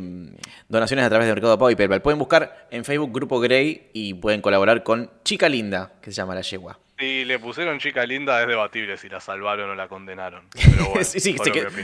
donaciones 0.69 1.05
a 1.05 1.09
través 1.09 1.27
de 1.27 1.35
Mercado 1.35 1.59
Pago 1.59 1.71
y 1.71 1.77
PayPal. 1.77 2.03
Pueden 2.03 2.19
buscar 2.19 2.67
en 2.71 2.85
Facebook 2.85 3.13
Grupo 3.13 3.41
Grey 3.41 3.91
y 3.93 4.15
pueden 4.15 4.41
colaborar 4.41 4.83
con 4.83 5.11
Chica 5.25 5.49
Linda, 5.49 5.93
que 6.01 6.11
se 6.11 6.17
llama 6.17 6.35
la 6.35 6.43
yegua. 6.43 6.79
Si 6.97 7.25
le 7.25 7.41
pusieron 7.41 7.81
chica 7.81 8.07
linda 8.07 8.41
es 8.41 8.47
debatible 8.47 8.97
si 8.97 9.09
la 9.09 9.19
salvaron 9.19 9.69
o 9.69 9.75
la 9.75 9.89
condenaron. 9.89 10.45
sí, 11.03 11.19
sí, 11.19 11.37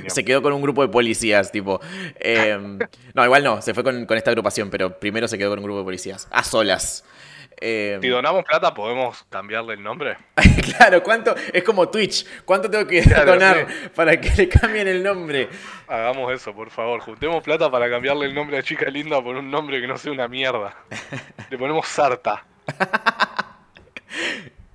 se 0.07 0.25
quedó, 0.25 0.41
con 0.41 0.53
un 0.53 0.63
grupo 0.63 0.83
de 0.83 0.89
policías, 0.89 1.51
tipo. 1.51 1.81
no, 3.15 3.25
igual 3.25 3.43
no, 3.43 3.61
se 3.61 3.75
fue 3.75 3.83
con, 3.83 4.07
con, 4.07 4.17
esta 4.17 4.31
agrupación, 4.31 4.71
pero 4.71 5.01
primero 5.01 5.27
se 5.27 5.37
quedó 5.37 5.51
con 5.51 5.59
un 5.59 5.65
grupo 5.65 5.81
de 5.81 5.85
policías, 5.85 6.29
a 6.31 6.45
solas. 6.45 7.05
Eh, 7.61 7.99
si 8.01 8.09
donamos 8.09 8.45
plata, 8.45 8.73
¿podemos 8.73 9.25
cambiarle 9.29 9.75
el 9.75 9.83
nombre? 9.83 10.17
claro, 10.77 11.03
¿cuánto? 11.03 11.35
Es 11.53 11.63
como 11.63 11.89
Twitch. 11.89 12.27
¿Cuánto 12.45 12.71
tengo 12.71 12.87
que 12.87 13.03
donar 13.03 13.67
para 13.95 14.19
que 14.19 14.31
le 14.31 14.49
cambien 14.49 14.89
el 14.89 15.03
nombre? 15.03 15.49
Hagamos 15.87 16.33
eso, 16.33 16.55
por 16.55 16.71
favor. 16.71 17.01
Juntemos 17.01 17.43
plata 17.43 17.71
para 17.71 17.91
cambiarle 17.91 18.27
el 18.27 18.35
nombre 18.35 18.59
a 18.59 18.63
Chica 18.63 18.89
Linda 18.89 19.23
por 19.23 19.37
un 19.37 19.51
nombre 19.51 19.81
que 19.81 19.87
no 19.87 19.99
sea 19.99 20.13
una 20.13 20.29
mierda. 20.29 20.75
le 21.51 21.59
ponemos 21.59 21.87
Sarta. 21.87 22.45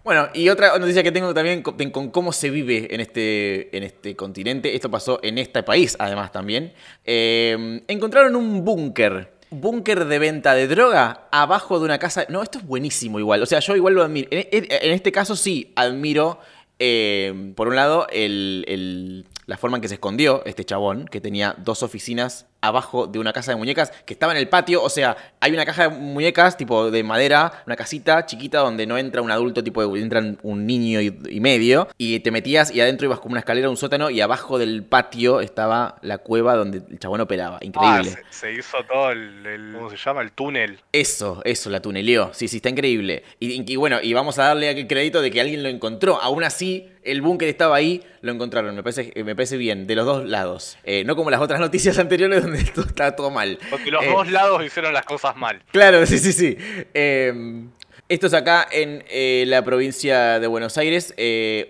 Bueno, 0.04 0.30
y 0.36 0.50
otra 0.50 0.78
noticia 0.78 1.02
que 1.02 1.12
tengo 1.12 1.34
también 1.34 1.64
con, 1.64 2.12
cómo 2.12 2.32
se 2.32 2.52
vive 2.52 2.94
en 2.94 3.02
este, 3.02 3.76
en 3.76 3.82
este 3.82 4.16
continente. 4.16 4.76
Esto 4.76 4.92
pasó 4.92 5.20
en 5.24 5.40
este 5.40 5.64
país, 5.64 5.96
además, 5.98 6.32
también. 6.32 6.74
Eh, 7.04 7.82
encontraron 7.88 8.36
un 8.36 8.64
búnker 8.64 9.35
búnker 9.60 10.06
de 10.06 10.20
venta 10.20 10.54
de 10.54 10.68
droga 10.68 11.28
abajo 11.32 11.80
de 11.80 11.86
una 11.86 12.00
casa. 12.00 12.26
No, 12.30 12.44
esto 12.44 12.60
es 12.60 12.66
buenísimo 12.66 13.20
igual. 13.20 13.42
O 13.42 13.46
sea, 13.46 13.60
yo 13.60 13.76
igual 13.76 13.94
lo 13.94 14.04
admiro. 14.04 14.28
En, 14.32 14.92
este 14.92 15.12
caso 15.12 15.36
sí 15.36 15.74
admiro, 15.76 16.40
eh, 16.80 17.54
por 17.56 17.68
un 17.68 17.76
lado, 17.76 18.08
el, 18.12 19.26
la 19.46 19.58
forma 19.58 19.78
en 19.78 19.82
que 19.82 19.88
se 19.88 19.96
escondió 19.96 20.44
este 20.46 20.66
chabón, 20.66 21.06
que 21.06 21.22
tenía 21.22 21.56
dos 21.58 21.84
oficinas 21.84 22.48
abajo 22.68 23.08
de 23.08 23.20
una 23.20 23.34
casa 23.34 23.52
de 23.52 23.58
muñecas 23.58 23.92
que 24.06 24.14
estaba 24.14 24.34
en 24.34 24.38
el 24.38 24.50
patio. 24.50 24.84
O 24.84 24.90
sea, 24.90 25.16
hay 25.40 25.52
una 25.52 25.66
caja 25.66 25.90
de 25.90 25.90
muñecas 25.90 26.58
tipo 26.58 26.92
de 26.92 27.04
madera, 27.04 27.64
una 27.66 27.76
casita 27.76 28.26
chiquita 28.26 28.60
donde 28.60 28.86
no 28.86 28.98
entra 28.98 29.22
un 29.22 29.32
adulto, 29.32 29.64
tipo 29.64 29.96
entra 29.96 30.22
un 30.44 30.66
niño 30.66 31.02
y, 31.02 31.40
medio. 31.40 31.88
Y 31.98 32.20
te 32.20 32.32
metías 32.32 32.74
y 32.74 32.82
adentro 32.82 33.06
ibas 33.06 33.20
como 33.20 33.34
una 33.34 33.40
escalera, 33.40 33.70
un 33.70 33.78
sótano 33.78 34.10
y 34.10 34.22
abajo 34.22 34.58
del 34.58 34.84
patio 34.84 35.42
estaba 35.42 35.98
la 36.02 36.18
cueva 36.18 36.56
donde 36.56 36.82
el 36.90 37.00
chabón 37.00 37.22
operaba. 37.22 37.60
Increíble. 37.62 38.18
Ah, 38.18 38.28
se, 38.30 38.54
hizo 38.54 38.78
todo 38.90 39.12
el, 39.12 39.74
¿cómo 39.74 39.90
se 39.90 39.98
llama? 39.98 40.22
El 40.22 40.32
túnel. 40.32 40.80
Eso, 40.92 41.42
eso, 41.44 41.70
la 41.70 41.82
tuneleó. 41.82 42.32
Sí, 42.34 42.48
sí, 42.48 42.58
está 42.58 42.70
increíble. 42.70 43.24
Y, 43.40 43.72
y 43.72 43.76
bueno, 43.76 44.00
y 44.02 44.14
vamos 44.14 44.40
a 44.40 44.46
darle 44.46 44.70
aquel 44.70 44.88
crédito 44.88 45.22
de 45.22 45.32
que 45.32 45.42
alguien 45.42 45.64
lo 45.64 45.70
encontró. 45.70 46.20
Aún 46.22 46.44
así, 46.44 46.90
el 47.06 47.22
búnker 47.22 47.48
estaba 47.48 47.76
ahí, 47.76 48.04
lo 48.22 48.32
encontraron. 48.32 48.76
Me 48.76 48.84
parece, 48.84 49.14
me 49.24 49.36
parece 49.36 49.58
bien, 49.58 49.88
de 49.88 49.96
los 49.96 50.06
dos 50.06 50.26
lados. 50.26 50.78
Eh, 50.84 51.04
no 51.06 51.16
como 51.16 51.30
las 51.30 51.40
otras 51.40 51.60
noticias 51.60 51.98
anteriores 52.00 52.42
donde 52.42 52.55
esto 52.60 52.82
está 52.82 53.16
todo 53.16 53.30
mal. 53.32 53.60
Porque 53.70 53.92
los 53.92 54.04
eh, 54.04 54.10
dos 54.10 54.32
lados 54.32 54.64
hicieron 54.66 54.94
las 54.94 55.06
cosas 55.06 55.36
mal. 55.36 55.62
Claro, 55.72 56.06
sí, 56.06 56.18
sí, 56.18 56.34
sí. 56.34 56.58
Em, 56.94 57.70
esto 58.08 58.28
es 58.28 58.34
acá 58.34 58.68
en 58.72 59.04
eh, 59.10 59.46
la 59.48 59.64
provincia 59.64 60.40
de 60.40 60.48
Buenos 60.48 60.78
Aires. 60.78 61.14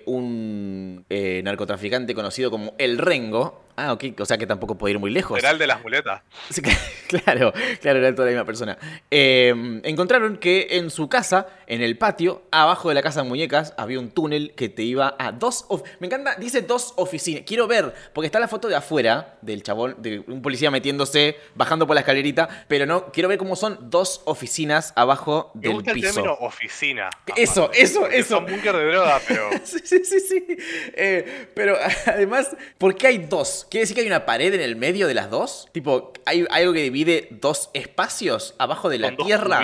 un 0.06 1.06
narcotraficante 1.10 2.14
conocido 2.14 2.52
como 2.52 2.74
El 2.78 2.98
Rengo 2.98 3.65
Ah, 3.78 3.92
ok, 3.92 4.06
o 4.20 4.26
sea 4.26 4.38
que 4.38 4.48
tampoco 4.48 4.78
puede 4.78 4.94
ir 4.94 5.00
muy 5.00 5.12
lejos. 5.12 5.38
Era 5.38 5.52
el 5.52 5.58
de 5.58 5.68
las 5.68 5.82
muletas. 5.82 6.22
claro, 7.08 7.54
claro, 7.82 8.00
era 8.00 8.16
toda 8.16 8.26
la 8.26 8.32
misma 8.32 8.46
persona. 8.46 8.78
Em, 9.12 9.82
encontraron 9.84 10.38
que 10.38 10.68
en 10.72 10.90
su 10.90 11.10
casa, 11.10 11.48
en 11.68 11.82
el 11.82 11.98
patio, 11.98 12.44
abajo 12.52 12.90
de 12.90 12.96
la 12.96 13.02
casa 13.02 13.24
de 13.24 13.30
muñecas, 13.30 13.74
había 13.78 14.00
un 14.00 14.12
túnel 14.12 14.54
que 14.56 14.70
te 14.70 14.84
iba 14.84 15.16
a 15.20 15.32
dos... 15.32 15.66
Me 16.00 16.08
encanta, 16.08 16.36
dice 16.36 16.62
dos 16.62 16.94
oficinas. 16.96 17.44
Quiero 17.46 17.68
ver, 17.68 17.94
porque 18.14 18.28
está 18.28 18.40
la 18.40 18.48
foto 18.48 18.70
de 18.70 18.76
afuera 18.76 19.38
del 19.42 19.62
chabón, 19.62 19.96
de 20.00 20.20
un 20.20 20.42
policía 20.42 20.72
metiéndose, 20.72 21.38
bajando 21.56 21.86
por 21.86 21.96
la 21.96 22.02
escalerita, 22.02 22.66
pero 22.68 22.86
no, 22.86 23.12
quiero 23.12 23.28
ver 23.28 23.38
cómo 23.38 23.56
son 23.56 23.90
dos 23.90 24.22
oficinas 24.26 24.94
abajo 24.96 25.52
del 25.54 25.72
Me 25.72 25.76
gusta 25.76 25.94
piso. 25.94 26.08
el 26.08 26.14
término 26.14 26.34
oficina. 26.40 27.10
Eso, 27.36 27.70
eso, 27.74 28.08
eso. 28.08 28.40
un 28.40 28.46
búnker 28.46 28.76
de 28.76 28.86
droga, 28.86 29.22
pero... 29.28 29.50
sí, 29.64 29.80
sí, 29.84 30.06
sí, 30.06 30.20
sí. 30.22 30.46
Eh, 30.94 31.50
pero 31.54 31.78
además, 32.06 32.56
¿por 32.78 32.96
qué 32.96 33.08
hay 33.08 33.18
dos? 33.18 33.65
¿Quiere 33.70 33.84
decir 33.84 33.96
que 33.96 34.02
hay 34.02 34.08
una 34.08 34.26
pared 34.26 34.54
en 34.54 34.62
el 34.62 34.76
medio 34.76 35.08
de 35.08 35.14
las 35.14 35.30
dos? 35.30 35.68
Tipo, 35.72 36.14
¿hay 36.26 36.46
algo 36.50 36.74
que 36.74 36.82
divide 36.82 37.28
dos 37.32 37.70
espacios 37.74 38.56
abajo 38.58 38.90
de 38.90 39.00
la 39.00 39.16
tierra? 39.16 39.62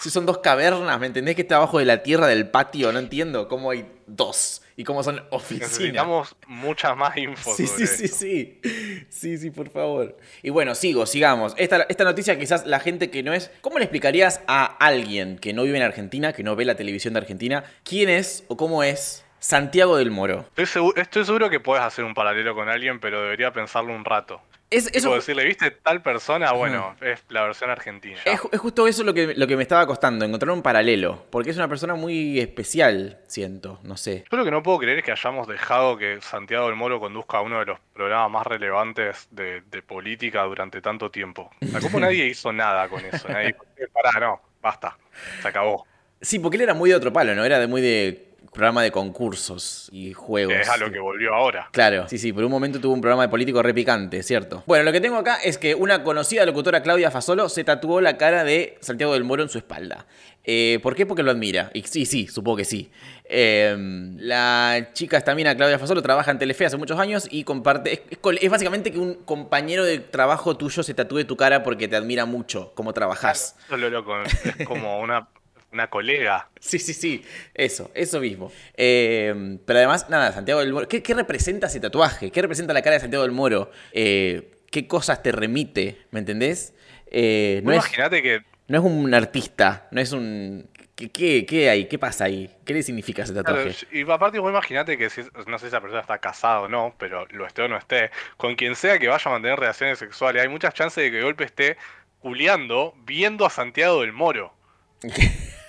Si 0.00 0.10
son 0.10 0.26
dos 0.26 0.38
cavernas, 0.38 0.98
¿me 0.98 1.06
entendés 1.06 1.36
que 1.36 1.42
está 1.42 1.56
abajo 1.56 1.78
de 1.78 1.84
la 1.84 2.02
tierra 2.02 2.26
del 2.26 2.48
patio? 2.48 2.92
No 2.92 2.98
entiendo 2.98 3.48
cómo 3.48 3.70
hay 3.70 3.86
dos 4.06 4.62
y 4.76 4.84
cómo 4.84 5.02
son 5.02 5.22
oficinas. 5.30 5.70
Necesitamos 5.70 6.36
mucha 6.46 6.94
más 6.94 7.16
info. 7.16 7.54
Sí, 7.54 7.66
sí, 7.66 7.86
sí, 7.86 8.08
sí. 8.08 8.60
Sí, 9.08 9.38
sí, 9.38 9.50
por 9.50 9.70
favor. 9.70 10.16
Y 10.42 10.50
bueno, 10.50 10.74
sigo, 10.74 11.06
sigamos. 11.06 11.54
Esta, 11.56 11.86
esta 11.88 12.04
noticia 12.04 12.38
quizás 12.38 12.66
la 12.66 12.80
gente 12.80 13.10
que 13.10 13.22
no 13.22 13.32
es... 13.34 13.50
¿Cómo 13.60 13.78
le 13.78 13.84
explicarías 13.84 14.40
a 14.46 14.64
alguien 14.64 15.38
que 15.38 15.52
no 15.52 15.62
vive 15.64 15.76
en 15.76 15.84
Argentina, 15.84 16.32
que 16.32 16.42
no 16.42 16.56
ve 16.56 16.64
la 16.64 16.74
televisión 16.74 17.14
de 17.14 17.20
Argentina, 17.20 17.64
quién 17.84 18.08
es 18.08 18.44
o 18.48 18.56
cómo 18.56 18.82
es 18.82 19.21
Santiago 19.42 19.96
del 19.96 20.12
Moro. 20.12 20.46
Estoy 20.56 21.24
seguro, 21.24 21.50
que 21.50 21.58
puedes 21.58 21.84
hacer 21.84 22.04
un 22.04 22.14
paralelo 22.14 22.54
con 22.54 22.68
alguien, 22.68 23.00
pero 23.00 23.22
debería 23.22 23.52
pensarlo 23.52 23.92
un 23.92 24.04
rato. 24.04 24.40
Es, 24.70 24.86
eso... 24.94 25.12
decirle, 25.12 25.44
¿viste 25.44 25.72
tal 25.72 26.00
persona? 26.00 26.52
Bueno, 26.52 26.94
es 27.00 27.24
la 27.28 27.42
versión 27.42 27.68
argentina. 27.68 28.18
Es, 28.24 28.38
justo 28.40 28.86
eso 28.86 29.02
lo 29.02 29.12
que, 29.12 29.34
lo 29.34 29.48
que 29.48 29.56
me 29.56 29.64
estaba 29.64 29.84
costando, 29.84 30.24
encontrar 30.24 30.52
un 30.52 30.62
paralelo. 30.62 31.26
Porque 31.28 31.50
es 31.50 31.56
una 31.56 31.66
persona 31.66 31.96
muy 31.96 32.38
especial, 32.38 33.18
siento, 33.26 33.80
no 33.82 33.96
sé. 33.96 34.24
Yo 34.30 34.38
lo 34.38 34.44
que 34.44 34.52
no 34.52 34.62
puedo 34.62 34.78
creer 34.78 34.98
es 34.98 35.04
que 35.04 35.10
hayamos 35.10 35.48
dejado 35.48 35.98
que 35.98 36.20
Santiago 36.22 36.68
del 36.68 36.76
Moro 36.76 37.00
conduzca 37.00 37.40
uno 37.40 37.58
de 37.58 37.66
los 37.66 37.80
programas 37.92 38.30
más 38.30 38.46
relevantes 38.46 39.26
de, 39.32 39.60
política 39.84 40.44
durante 40.44 40.80
tanto 40.80 41.10
tiempo. 41.10 41.50
¿Cómo 41.82 41.98
nadie 41.98 42.26
hizo 42.26 42.52
nada 42.52 42.88
con 42.88 43.04
eso? 43.04 43.28
Nadie 43.28 43.56
pará, 43.92 44.20
no, 44.20 44.40
basta, 44.62 44.96
se 45.42 45.48
acabó. 45.48 45.84
Sí, 46.20 46.38
porque 46.38 46.56
él 46.56 46.62
era 46.62 46.74
muy 46.74 46.90
de 46.90 46.96
otro 46.96 47.12
palo, 47.12 47.34
¿no? 47.34 47.44
Era 47.44 47.58
de 47.58 47.66
muy 47.66 47.82
de 47.82 48.31
programa 48.52 48.82
de 48.82 48.92
concursos 48.92 49.88
y 49.92 50.12
juegos. 50.12 50.54
es 50.54 50.68
a 50.68 50.76
lo 50.76 50.92
que 50.92 51.00
volvió 51.00 51.34
ahora. 51.34 51.68
Claro, 51.72 52.06
sí, 52.08 52.18
sí, 52.18 52.32
por 52.32 52.44
un 52.44 52.50
momento 52.50 52.80
tuvo 52.80 52.92
un 52.92 53.00
programa 53.00 53.22
de 53.22 53.28
político 53.30 53.62
repicante, 53.62 54.22
¿cierto? 54.22 54.62
Bueno, 54.66 54.84
lo 54.84 54.92
que 54.92 55.00
tengo 55.00 55.16
acá 55.16 55.36
es 55.42 55.56
que 55.56 55.74
una 55.74 56.04
conocida 56.04 56.44
locutora, 56.44 56.82
Claudia 56.82 57.10
Fasolo, 57.10 57.48
se 57.48 57.64
tatuó 57.64 58.00
la 58.00 58.18
cara 58.18 58.44
de 58.44 58.76
Santiago 58.80 59.14
del 59.14 59.24
Moro 59.24 59.42
en 59.42 59.48
su 59.48 59.58
espalda. 59.58 60.06
Eh, 60.44 60.80
¿Por 60.82 60.94
qué? 60.94 61.06
Porque 61.06 61.22
lo 61.22 61.30
admira. 61.30 61.70
Y 61.72 61.82
sí, 61.82 62.04
sí, 62.04 62.26
supongo 62.26 62.58
que 62.58 62.64
sí. 62.64 62.90
Em, 63.24 64.18
la 64.18 64.90
chica 64.92 65.16
esta 65.16 65.34
mina, 65.34 65.56
Claudia 65.56 65.78
Fasolo, 65.78 66.02
trabaja 66.02 66.30
en 66.30 66.38
Telefe 66.38 66.66
hace 66.66 66.76
muchos 66.76 66.98
años 66.98 67.28
y 67.30 67.44
comparte. 67.44 68.02
Es, 68.40 68.50
básicamente 68.50 68.92
que 68.92 68.98
un 68.98 69.14
compañero 69.14 69.84
de 69.84 70.00
trabajo 70.00 70.56
tuyo 70.56 70.82
se 70.82 70.92
tatúe 70.92 71.24
tu 71.24 71.36
cara 71.36 71.62
porque 71.62 71.88
te 71.88 71.96
admira 71.96 72.26
mucho 72.26 72.72
cómo 72.74 72.92
trabajas. 72.92 73.56
Eso 73.66 73.76
es 73.76 73.80
lo 73.80 73.88
loco. 73.88 74.14
Es 74.22 74.66
como 74.66 75.00
una 75.00 75.28
una 75.72 75.88
colega. 75.88 76.48
Sí, 76.60 76.78
sí, 76.78 76.92
sí. 76.92 77.24
Eso, 77.54 77.90
eso 77.94 78.20
mismo. 78.20 78.52
Eh, 78.74 79.58
pero 79.64 79.78
además, 79.78 80.08
nada, 80.08 80.32
Santiago 80.32 80.60
del 80.60 80.72
Moro. 80.72 80.88
¿Qué, 80.88 81.02
representa 81.14 81.66
ese 81.66 81.80
tatuaje? 81.80 82.30
¿Qué 82.30 82.42
representa 82.42 82.72
la 82.72 82.82
cara 82.82 82.94
de 82.94 83.00
Santiago 83.00 83.24
del 83.24 83.32
Moro? 83.32 83.70
Eh, 83.92 84.62
¿Qué 84.70 84.86
cosas 84.86 85.22
te 85.22 85.32
remite? 85.32 85.98
¿Me 86.10 86.20
entendés? 86.20 86.74
Eh, 87.06 87.60
no 87.64 87.72
Imagínate 87.72 88.22
que. 88.22 88.42
No 88.68 88.78
es 88.78 88.84
un 88.84 89.12
artista, 89.12 89.88
no 89.90 90.00
es 90.00 90.12
un. 90.12 90.70
¿Qué, 90.94 91.46
qué, 91.46 91.70
hay? 91.70 91.86
¿Qué 91.86 91.98
pasa 91.98 92.24
ahí? 92.24 92.48
¿Qué 92.64 92.74
le 92.74 92.82
significa 92.82 93.22
ese 93.22 93.34
tatuaje? 93.34 93.74
y 93.90 94.08
aparte, 94.08 94.38
imagínate 94.38 94.96
que 94.96 95.10
si, 95.10 95.22
no 95.46 95.58
sé 95.58 95.64
si 95.64 95.66
esa 95.68 95.80
persona 95.80 96.00
está 96.00 96.18
casada 96.18 96.60
o 96.60 96.68
no, 96.68 96.94
pero 96.96 97.26
lo 97.30 97.46
esté 97.46 97.62
o 97.62 97.68
no 97.68 97.76
esté, 97.76 98.10
con 98.36 98.54
quien 98.54 98.76
sea 98.76 98.98
que 98.98 99.08
vaya 99.08 99.22
a 99.24 99.30
mantener 99.30 99.58
relaciones 99.58 99.98
sexuales, 99.98 100.42
hay 100.42 100.48
muchas 100.48 100.74
chances 100.74 101.02
de 101.02 101.10
que 101.10 101.16
de 101.16 101.22
golpe 101.24 101.44
esté 101.44 101.76
culeando 102.20 102.94
viendo 103.04 103.44
a 103.44 103.50
Santiago 103.50 104.02
del 104.02 104.12
Moro. 104.12 104.54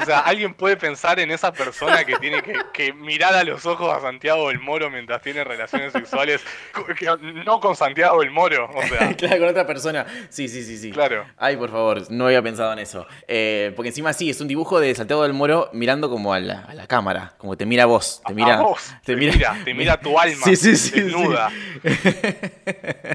O 0.00 0.04
sea, 0.04 0.20
alguien 0.20 0.54
puede 0.54 0.76
pensar 0.76 1.20
en 1.20 1.30
esa 1.30 1.52
persona 1.52 2.04
que 2.04 2.16
tiene 2.16 2.42
que, 2.42 2.54
que 2.72 2.92
mirar 2.92 3.34
a 3.34 3.44
los 3.44 3.64
ojos 3.66 3.92
a 3.94 4.00
Santiago 4.00 4.48
del 4.48 4.60
Moro 4.60 4.90
mientras 4.90 5.22
tiene 5.22 5.44
relaciones 5.44 5.92
sexuales, 5.92 6.42
no 7.44 7.60
con 7.60 7.76
Santiago 7.76 8.20
del 8.20 8.30
Moro, 8.30 8.70
o 8.74 8.82
sea, 8.82 9.14
claro, 9.16 9.38
con 9.38 9.48
otra 9.48 9.66
persona. 9.66 10.06
Sí, 10.28 10.48
sí, 10.48 10.62
sí, 10.62 10.76
sí. 10.76 10.90
claro. 10.90 11.24
Ay, 11.36 11.56
por 11.56 11.70
favor, 11.70 12.10
no 12.10 12.26
había 12.26 12.42
pensado 12.42 12.72
en 12.72 12.78
eso. 12.78 13.06
Eh, 13.28 13.72
porque 13.76 13.88
encima 13.88 14.12
sí, 14.12 14.30
es 14.30 14.40
un 14.40 14.48
dibujo 14.48 14.80
de 14.80 14.94
Santiago 14.94 15.22
del 15.22 15.32
Moro 15.32 15.70
mirando 15.72 16.10
como 16.10 16.32
a 16.32 16.40
la, 16.40 16.60
a 16.60 16.74
la 16.74 16.86
cámara, 16.86 17.34
como 17.38 17.56
te 17.56 17.66
mira 17.66 17.84
a 17.84 17.86
vos, 17.86 18.22
te 18.26 18.34
mira, 18.34 18.58
a 18.58 18.62
vos, 18.62 18.94
te, 19.04 19.16
mira, 19.16 19.56
te 19.64 19.74
mira 19.74 19.98
tu 19.98 20.18
alma 20.18 20.44
Sí, 20.44 20.56
sí, 20.56 20.76
sí, 20.76 21.00
desnuda. 21.00 21.50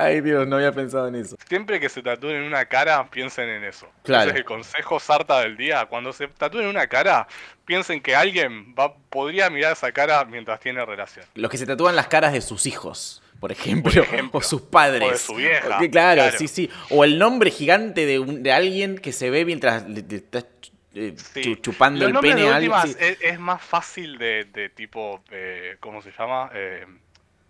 Ay, 0.00 0.20
Dios, 0.20 0.46
no 0.46 0.56
había 0.56 0.70
pensado 0.72 1.08
en 1.08 1.16
eso. 1.16 1.36
Siempre 1.48 1.80
que 1.80 1.88
se 1.88 2.02
tatúen 2.02 2.42
una 2.42 2.64
cara, 2.66 3.08
piensen 3.10 3.48
en 3.48 3.64
eso. 3.64 3.90
Claro. 4.04 4.24
Ese 4.24 4.30
es 4.30 4.36
el 4.36 4.44
consejo 4.44 5.00
sarta 5.00 5.40
del 5.40 5.56
día. 5.56 5.86
Cuando 5.86 6.12
se 6.12 6.28
tatúen 6.28 6.66
una 6.66 6.86
cara, 6.86 7.26
piensen 7.64 8.00
que 8.00 8.14
alguien 8.14 8.74
va, 8.78 8.94
podría 8.96 9.50
mirar 9.50 9.72
esa 9.72 9.90
cara 9.92 10.24
mientras 10.24 10.60
tiene 10.60 10.84
relación. 10.86 11.24
Los 11.34 11.50
que 11.50 11.58
se 11.58 11.66
tatúan 11.66 11.96
las 11.96 12.06
caras 12.06 12.32
de 12.32 12.40
sus 12.40 12.66
hijos, 12.66 13.22
por 13.40 13.50
ejemplo, 13.52 13.92
Por 13.92 14.02
ejemplo. 14.04 14.38
o 14.38 14.42
sus 14.42 14.62
padres. 14.62 15.02
O 15.08 15.10
de 15.10 15.18
su 15.18 15.34
vieja, 15.34 15.68
Porque, 15.68 15.90
claro, 15.90 16.22
claro. 16.22 16.38
sí, 16.38 16.46
sí. 16.48 16.70
O 16.90 17.02
el 17.04 17.18
nombre 17.18 17.50
gigante 17.50 18.06
de, 18.06 18.18
un- 18.20 18.42
de 18.42 18.52
alguien 18.52 18.98
que 18.98 19.12
se 19.12 19.30
ve 19.30 19.44
mientras 19.44 19.88
le, 19.88 20.02
le 20.02 20.16
estás 20.16 20.46
eh, 20.94 21.14
Sí. 21.16 21.42
chu- 21.42 21.56
chupando 21.60 22.08
Los 22.08 22.24
el 22.24 22.30
pene 22.30 22.42
de 22.42 22.48
a 22.48 22.56
alguien. 22.56 22.72
sí. 22.84 22.96
es, 22.98 23.18
es 23.20 23.38
más 23.38 23.62
fácil 23.62 24.16
de, 24.18 24.44
de 24.44 24.68
tipo, 24.70 25.22
eh, 25.30 25.76
¿cómo 25.80 26.02
se 26.02 26.10
llama? 26.18 26.50
Eh, 26.54 26.86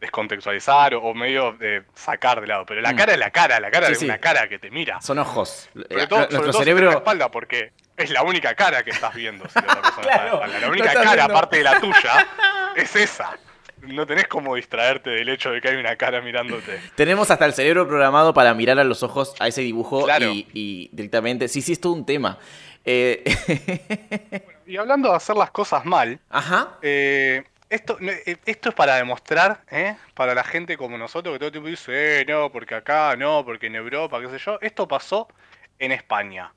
descontextualizar 0.00 0.94
o, 0.94 1.02
o 1.02 1.14
medio 1.14 1.52
de 1.52 1.82
sacar 1.94 2.40
de 2.40 2.46
lado. 2.46 2.64
Pero 2.66 2.80
la 2.80 2.92
Mm. 2.92 2.96
cara 2.96 3.12
es 3.12 3.18
la 3.18 3.30
cara, 3.30 3.60
la 3.60 3.70
cara 3.70 3.86
Sí, 3.86 3.92
es 3.92 3.98
sí. 4.00 4.04
una 4.04 4.18
cara 4.18 4.48
que 4.48 4.58
te 4.58 4.70
mira. 4.70 5.00
Son 5.00 5.18
ojos. 5.18 5.68
Sobre 5.72 6.02
Eh, 6.02 6.06
todo, 6.06 6.18
nuestro 6.20 6.36
sobre 6.38 6.50
todo 6.50 6.52
si 6.52 6.58
cerebro. 6.58 6.90
la 6.90 6.96
espalda, 6.98 7.30
porque 7.30 7.72
es 7.96 8.10
la 8.10 8.22
única 8.22 8.54
cara 8.54 8.82
que 8.82 8.90
estás 8.90 9.14
viendo. 9.14 9.48
si 9.48 9.54
la 9.56 9.62
Claro, 10.00 10.40
de. 10.40 10.46
La 10.48 10.60
no 10.60 10.68
única 10.68 10.92
cara, 10.92 11.14
viendo. 11.14 11.34
aparte 11.34 11.56
de 11.58 11.64
la 11.64 11.80
tuya, 11.80 12.26
es 12.76 12.94
esa. 12.96 13.36
No 13.82 14.06
tenés 14.06 14.26
como 14.26 14.56
distraerte 14.56 15.10
del 15.10 15.28
hecho 15.28 15.50
de 15.52 15.60
que 15.60 15.68
hay 15.68 15.76
una 15.76 15.94
cara 15.94 16.20
mirándote. 16.20 16.80
Tenemos 16.96 17.30
hasta 17.30 17.46
el 17.46 17.52
cerebro 17.54 17.86
programado 17.86 18.34
para 18.34 18.52
mirar 18.52 18.78
a 18.80 18.84
los 18.84 19.04
ojos 19.04 19.34
a 19.38 19.46
ese 19.46 19.60
dibujo 19.60 20.04
Claro. 20.04 20.26
y, 20.32 20.48
y 20.52 20.90
directamente. 20.92 21.46
Sí, 21.48 21.62
sí, 21.62 21.72
es 21.72 21.80
todo 21.80 21.92
un 21.92 22.04
tema. 22.04 22.38
Eh, 22.84 23.22
Y 24.66 24.76
hablando 24.76 25.08
de 25.10 25.16
hacer 25.16 25.34
las 25.36 25.50
cosas 25.50 25.84
mal, 25.86 26.18
Ajá. 26.28 26.76
eh, 26.82 27.42
esto, 27.70 27.98
eh, 28.00 28.36
esto 28.46 28.68
es 28.70 28.74
para 28.74 28.96
demostrar, 28.96 29.62
¿eh? 29.70 29.96
para 30.14 30.34
la 30.34 30.44
gente 30.44 30.76
como 30.76 30.96
nosotros 30.98 31.34
que 31.34 31.38
todo 31.38 31.46
el 31.48 31.52
tiempo 31.52 31.68
dice, 31.68 32.20
eh, 32.20 32.24
no, 32.26 32.50
porque 32.50 32.74
acá, 32.74 33.14
no, 33.16 33.44
porque 33.44 33.66
en 33.66 33.76
Europa, 33.76 34.20
qué 34.20 34.28
sé 34.28 34.38
yo. 34.38 34.58
Esto 34.60 34.86
pasó 34.88 35.28
en 35.78 35.92
España. 35.92 36.52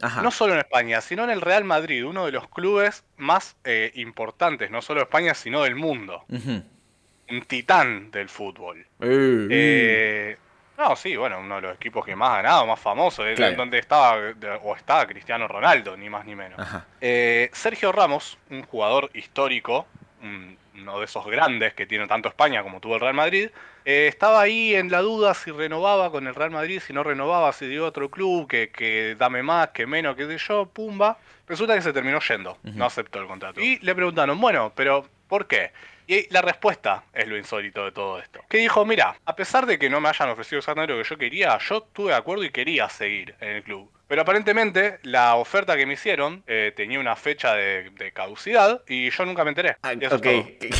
Ajá. 0.00 0.20
No 0.20 0.30
solo 0.32 0.54
en 0.54 0.58
España, 0.58 1.00
sino 1.00 1.22
en 1.24 1.30
el 1.30 1.40
Real 1.40 1.62
Madrid, 1.64 2.04
uno 2.04 2.26
de 2.26 2.32
los 2.32 2.48
clubes 2.48 3.04
más 3.18 3.56
eh, 3.64 3.92
importantes, 3.94 4.68
no 4.70 4.82
solo 4.82 4.98
de 5.00 5.04
España, 5.04 5.32
sino 5.34 5.62
del 5.62 5.76
mundo. 5.76 6.24
Un 6.28 7.42
titán 7.46 8.10
del 8.10 8.28
fútbol. 8.28 8.84
Eh, 9.00 10.36
no, 10.76 10.96
sí, 10.96 11.14
bueno, 11.16 11.38
uno 11.38 11.56
de 11.56 11.60
los 11.62 11.74
equipos 11.76 12.04
que 12.04 12.16
más 12.16 12.30
ha 12.30 12.36
ganado, 12.42 12.66
más 12.66 12.80
famoso, 12.80 13.24
es 13.24 13.36
Claro. 13.36 13.54
donde 13.56 13.78
estaba 13.78 14.16
o 14.64 14.74
está 14.74 15.06
Cristiano 15.06 15.46
Ronaldo, 15.46 15.96
ni 15.96 16.10
más 16.10 16.24
ni 16.24 16.34
menos. 16.34 16.58
Eh, 17.00 17.48
Sergio 17.52 17.92
Ramos, 17.92 18.36
un 18.50 18.62
jugador 18.64 19.08
histórico, 19.14 19.86
uno 20.22 20.98
de 20.98 21.04
esos 21.04 21.26
grandes 21.26 21.74
que 21.74 21.86
tiene 21.86 22.06
tanto 22.06 22.28
España 22.28 22.62
como 22.62 22.80
tuvo 22.80 22.94
el 22.94 23.00
Real 23.00 23.14
Madrid, 23.14 23.50
eh, 23.84 24.06
estaba 24.08 24.40
ahí 24.40 24.74
en 24.74 24.90
la 24.90 25.00
duda 25.00 25.34
si 25.34 25.50
renovaba 25.50 26.10
con 26.10 26.26
el 26.26 26.34
Real 26.34 26.50
Madrid, 26.50 26.80
si 26.80 26.92
no 26.92 27.02
renovaba, 27.02 27.52
si 27.52 27.66
dio 27.66 27.86
otro 27.86 28.10
club, 28.10 28.48
que, 28.48 28.70
que 28.70 29.16
dame 29.18 29.42
más, 29.42 29.70
que 29.70 29.86
menos, 29.86 30.16
qué 30.16 30.26
sé 30.26 30.38
yo, 30.38 30.66
pumba. 30.66 31.18
Resulta 31.48 31.74
que 31.74 31.82
se 31.82 31.92
terminó 31.92 32.20
yendo, 32.20 32.56
no 32.62 32.86
aceptó 32.86 33.20
el 33.20 33.26
contrato. 33.26 33.60
Y 33.60 33.78
le 33.80 33.94
preguntaron, 33.94 34.40
bueno, 34.40 34.72
pero 34.74 35.06
¿por 35.28 35.46
qué? 35.46 35.72
Y 36.06 36.32
la 36.32 36.42
respuesta 36.42 37.04
es 37.12 37.28
lo 37.28 37.36
insólito 37.36 37.84
de 37.84 37.92
todo 37.92 38.18
esto. 38.18 38.40
Que 38.48 38.58
dijo, 38.58 38.84
mira, 38.84 39.16
a 39.24 39.36
pesar 39.36 39.66
de 39.66 39.78
que 39.78 39.90
no 39.90 40.00
me 40.00 40.08
hayan 40.08 40.30
ofrecido 40.30 40.58
exactamente 40.58 40.94
lo 40.94 41.02
que 41.02 41.08
yo 41.08 41.18
quería, 41.18 41.58
yo 41.58 41.78
estuve 41.78 42.10
de 42.10 42.16
acuerdo 42.16 42.44
y 42.44 42.50
quería 42.50 42.88
seguir 42.88 43.34
en 43.40 43.56
el 43.56 43.62
club. 43.62 43.90
Pero 44.12 44.20
aparentemente 44.20 44.98
la 45.04 45.36
oferta 45.36 45.74
que 45.74 45.86
me 45.86 45.94
hicieron 45.94 46.42
eh, 46.46 46.74
tenía 46.76 47.00
una 47.00 47.16
fecha 47.16 47.54
de, 47.54 47.88
de 47.96 48.12
caducidad 48.12 48.82
y 48.86 49.08
yo 49.08 49.24
nunca 49.24 49.42
me 49.42 49.48
enteré. 49.52 49.78
Ah, 49.82 49.94
ok. 50.16 50.20
que- 50.60 50.70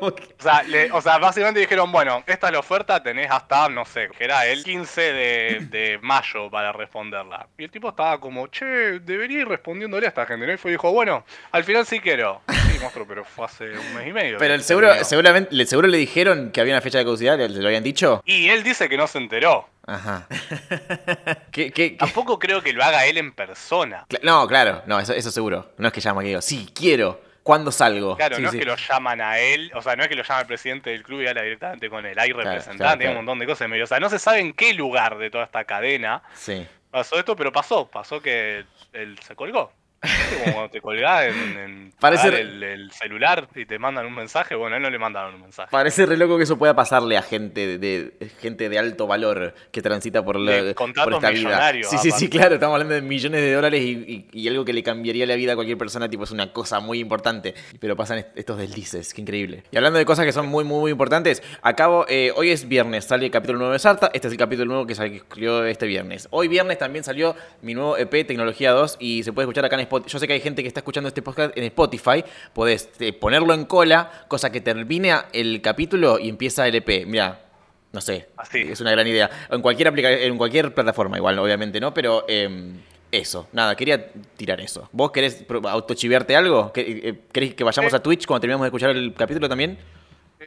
O 0.00 0.14
sea, 0.38 0.62
le- 0.64 0.92
o 0.92 1.00
sea, 1.00 1.16
básicamente 1.16 1.60
dijeron, 1.60 1.90
bueno, 1.90 2.22
esta 2.26 2.48
es 2.48 2.52
la 2.52 2.58
oferta, 2.58 3.02
tenés 3.02 3.30
hasta, 3.30 3.70
no 3.70 3.86
sé, 3.86 4.10
que 4.10 4.24
era 4.24 4.44
el 4.44 4.62
15 4.62 5.00
de, 5.00 5.60
de 5.70 5.98
mayo 6.02 6.50
para 6.50 6.72
responderla. 6.72 7.48
Y 7.56 7.64
el 7.64 7.70
tipo 7.70 7.88
estaba 7.88 8.20
como, 8.20 8.48
che, 8.48 8.66
debería 9.00 9.38
ir 9.40 9.48
respondiéndole 9.48 10.04
a 10.04 10.10
esta 10.10 10.26
gente, 10.26 10.46
¿no? 10.46 10.52
Y 10.52 10.58
fue 10.58 10.72
y 10.72 10.74
dijo, 10.74 10.92
bueno, 10.92 11.24
al 11.52 11.64
final 11.64 11.86
sí 11.86 12.00
quiero. 12.00 12.42
Monstruo, 12.80 13.06
pero 13.06 13.24
fue 13.24 13.44
hace 13.46 13.64
un 13.70 13.94
mes 13.94 14.08
y 14.08 14.12
medio. 14.12 14.38
Pero 14.38 14.54
el 14.54 14.62
seguro, 14.62 14.88
terminó. 14.88 15.04
seguramente, 15.04 15.54
le, 15.54 15.66
seguro 15.66 15.88
le 15.88 15.98
dijeron 15.98 16.50
que 16.52 16.60
había 16.60 16.74
una 16.74 16.80
fecha 16.80 16.98
de 16.98 17.04
caducidad, 17.04 17.38
¿le, 17.38 17.48
lo 17.48 17.66
habían 17.66 17.82
dicho? 17.84 18.22
Y 18.24 18.48
él 18.48 18.62
dice 18.62 18.88
que 18.88 18.96
no 18.96 19.06
se 19.06 19.18
enteró. 19.18 19.68
Ajá. 19.86 20.26
¿Qué, 21.52 21.70
qué, 21.70 21.72
qué? 21.72 21.90
Tampoco 21.98 22.38
creo 22.38 22.62
que 22.62 22.72
lo 22.72 22.82
haga 22.82 23.06
él 23.06 23.18
en 23.18 23.32
persona. 23.32 24.04
Cla- 24.08 24.20
No, 24.22 24.46
claro, 24.46 24.82
no, 24.86 24.98
eso, 25.00 25.12
eso 25.12 25.30
seguro. 25.30 25.72
No 25.78 25.86
es 25.88 25.92
que 25.92 26.00
llama 26.00 26.22
que 26.22 26.28
digo, 26.28 26.42
sí, 26.42 26.68
quiero. 26.74 27.20
¿Cuándo 27.42 27.70
salgo? 27.70 28.16
Claro, 28.16 28.34
Sí, 28.36 28.42
no 28.42 28.50
sí. 28.50 28.56
es 28.56 28.60
que 28.64 28.66
lo 28.66 28.74
llaman 28.74 29.20
a 29.20 29.38
él, 29.38 29.70
o 29.76 29.80
sea, 29.80 29.94
no 29.94 30.02
es 30.02 30.08
que 30.08 30.16
lo 30.16 30.24
llama 30.24 30.40
el 30.40 30.46
presidente 30.48 30.90
del 30.90 31.04
club 31.04 31.20
y 31.22 31.28
habla 31.28 31.42
directamente 31.42 31.88
con 31.88 32.04
él. 32.04 32.18
Hay 32.18 32.30
Claro, 32.32 32.42
representante, 32.50 32.82
claro, 32.82 33.00
hay 33.02 33.08
un 33.10 33.14
montón 33.24 33.38
de 33.38 33.46
cosas 33.46 33.60
en 33.66 33.70
medio. 33.70 33.84
O 33.84 33.86
sea, 33.86 34.00
no 34.00 34.10
se 34.10 34.18
sabe 34.18 34.40
en 34.40 34.52
qué 34.52 34.74
lugar 34.74 35.16
de 35.16 35.30
toda 35.30 35.44
esta 35.44 35.62
cadena 35.64 36.22
Sí. 36.34 36.66
pasó 36.90 37.16
esto, 37.20 37.36
pero 37.36 37.52
pasó. 37.52 37.86
Pasó 37.88 38.20
que 38.20 38.64
él 38.92 39.16
se 39.24 39.36
colgó. 39.36 39.70
Como 40.00 40.52
cuando 40.52 40.70
te 40.70 40.80
colgás 40.80 41.26
en, 41.26 41.58
en 41.58 41.92
Parece- 42.00 42.28
el, 42.40 42.62
el 42.62 42.92
celular 42.92 43.48
y 43.54 43.64
te 43.66 43.78
mandan 43.78 44.06
un 44.06 44.14
mensaje. 44.14 44.54
Bueno, 44.54 44.74
a 44.74 44.76
él 44.76 44.82
no 44.82 44.90
le 44.90 44.98
mandaron 44.98 45.34
un 45.36 45.40
mensaje. 45.42 45.68
Parece 45.70 46.04
re 46.06 46.16
loco 46.16 46.36
que 46.36 46.44
eso 46.44 46.58
pueda 46.58 46.74
pasarle 46.76 47.16
a 47.16 47.22
gente 47.22 47.66
de, 47.66 47.78
de- 47.78 48.28
gente 48.40 48.68
de 48.68 48.78
alto 48.78 49.06
valor 49.06 49.54
que 49.72 49.80
transita 49.82 50.24
por, 50.24 50.38
la, 50.38 50.52
De 50.62 50.74
por 50.74 50.90
esta 50.90 51.30
vida. 51.30 51.72
Sí, 51.88 51.96
sí, 51.98 52.10
sí, 52.10 52.28
claro, 52.28 52.54
estamos 52.54 52.74
hablando 52.74 52.94
de 52.94 53.02
millones 53.02 53.40
de 53.40 53.52
dólares 53.52 53.80
y, 53.82 53.90
y- 54.32 54.40
y 54.40 54.48
algo 54.48 54.64
que 54.64 54.72
le 54.72 54.82
cambiaría 54.82 55.26
la 55.26 55.34
vida 55.36 55.52
a 55.52 55.54
cualquier 55.54 55.78
persona, 55.78 56.08
tipo, 56.08 56.24
es 56.24 56.30
una 56.30 56.52
cosa 56.52 56.80
muy 56.80 57.00
importante. 57.00 57.54
Pero 57.80 57.96
pasan 57.96 58.18
est- 58.18 58.28
estos 58.36 58.58
deslices, 58.58 59.14
qué 59.14 59.22
increíble. 59.22 59.62
Y 59.70 59.76
hablando 59.76 59.98
de 59.98 60.04
cosas 60.04 60.26
que 60.26 60.32
son 60.32 60.46
muy, 60.46 60.64
muy, 60.64 60.78
muy 60.80 60.90
importantes, 60.90 61.42
acabo, 61.62 62.04
eh, 62.08 62.32
hoy 62.36 62.50
es 62.50 62.68
viernes, 62.68 63.06
sale 63.06 63.24
el 63.26 63.30
capítulo 63.30 63.58
nuevo 63.58 63.72
de 63.72 63.78
Sarta, 63.78 64.10
este 64.12 64.28
es 64.28 64.32
el 64.32 64.38
capítulo 64.38 64.66
nuevo 64.68 64.86
que 64.86 64.94
salió 64.94 65.64
este 65.64 65.86
viernes. 65.86 66.28
Hoy 66.30 66.48
viernes 66.48 66.78
también 66.78 67.02
salió 67.04 67.34
mi 67.62 67.74
nuevo 67.74 67.96
EP 67.96 68.26
Tecnología 68.26 68.72
2 68.72 68.96
y 69.00 69.22
se 69.22 69.32
puede 69.32 69.44
escuchar 69.46 69.64
acá 69.64 69.76
en 69.76 69.80
Spotify. 69.86 70.12
Yo 70.12 70.18
sé 70.18 70.26
que 70.26 70.32
hay 70.34 70.40
gente 70.40 70.62
que 70.62 70.68
está 70.68 70.80
escuchando 70.80 71.08
este 71.08 71.22
podcast 71.22 71.56
en 71.56 71.64
Spotify, 71.64 72.24
podés 72.52 72.90
eh, 73.00 73.12
ponerlo 73.12 73.54
en 73.54 73.64
cola, 73.64 74.10
cosa 74.28 74.50
que 74.52 74.60
termine 74.60 75.14
el 75.32 75.60
capítulo 75.62 76.18
y 76.18 76.28
empieza 76.28 76.66
el 76.68 76.74
EP. 76.76 77.06
Mira, 77.06 77.40
no 77.92 78.00
sé, 78.00 78.28
Así. 78.36 78.60
es 78.60 78.80
una 78.80 78.90
gran 78.92 79.06
idea. 79.06 79.30
En 79.50 79.62
cualquier, 79.62 79.88
aplica 79.88 80.10
en 80.10 80.36
cualquier 80.36 80.74
plataforma 80.74 81.16
igual, 81.16 81.38
obviamente, 81.38 81.80
¿no? 81.80 81.94
Pero 81.94 82.24
em, 82.28 82.74
eso, 83.10 83.48
nada, 83.52 83.74
quería 83.74 84.12
tirar 84.36 84.60
eso. 84.60 84.88
¿Vos 84.92 85.10
querés 85.12 85.44
autochivearte 85.48 86.36
algo? 86.36 86.72
¿Qué- 86.72 87.00
eh, 87.04 87.14
¿Querés 87.32 87.54
que 87.54 87.64
vayamos 87.64 87.94
a 87.94 88.02
Twitch 88.02 88.26
cuando 88.26 88.40
terminemos 88.42 88.64
de 88.64 88.68
escuchar 88.68 88.90
el 88.90 89.14
capítulo 89.14 89.48
también? 89.48 89.78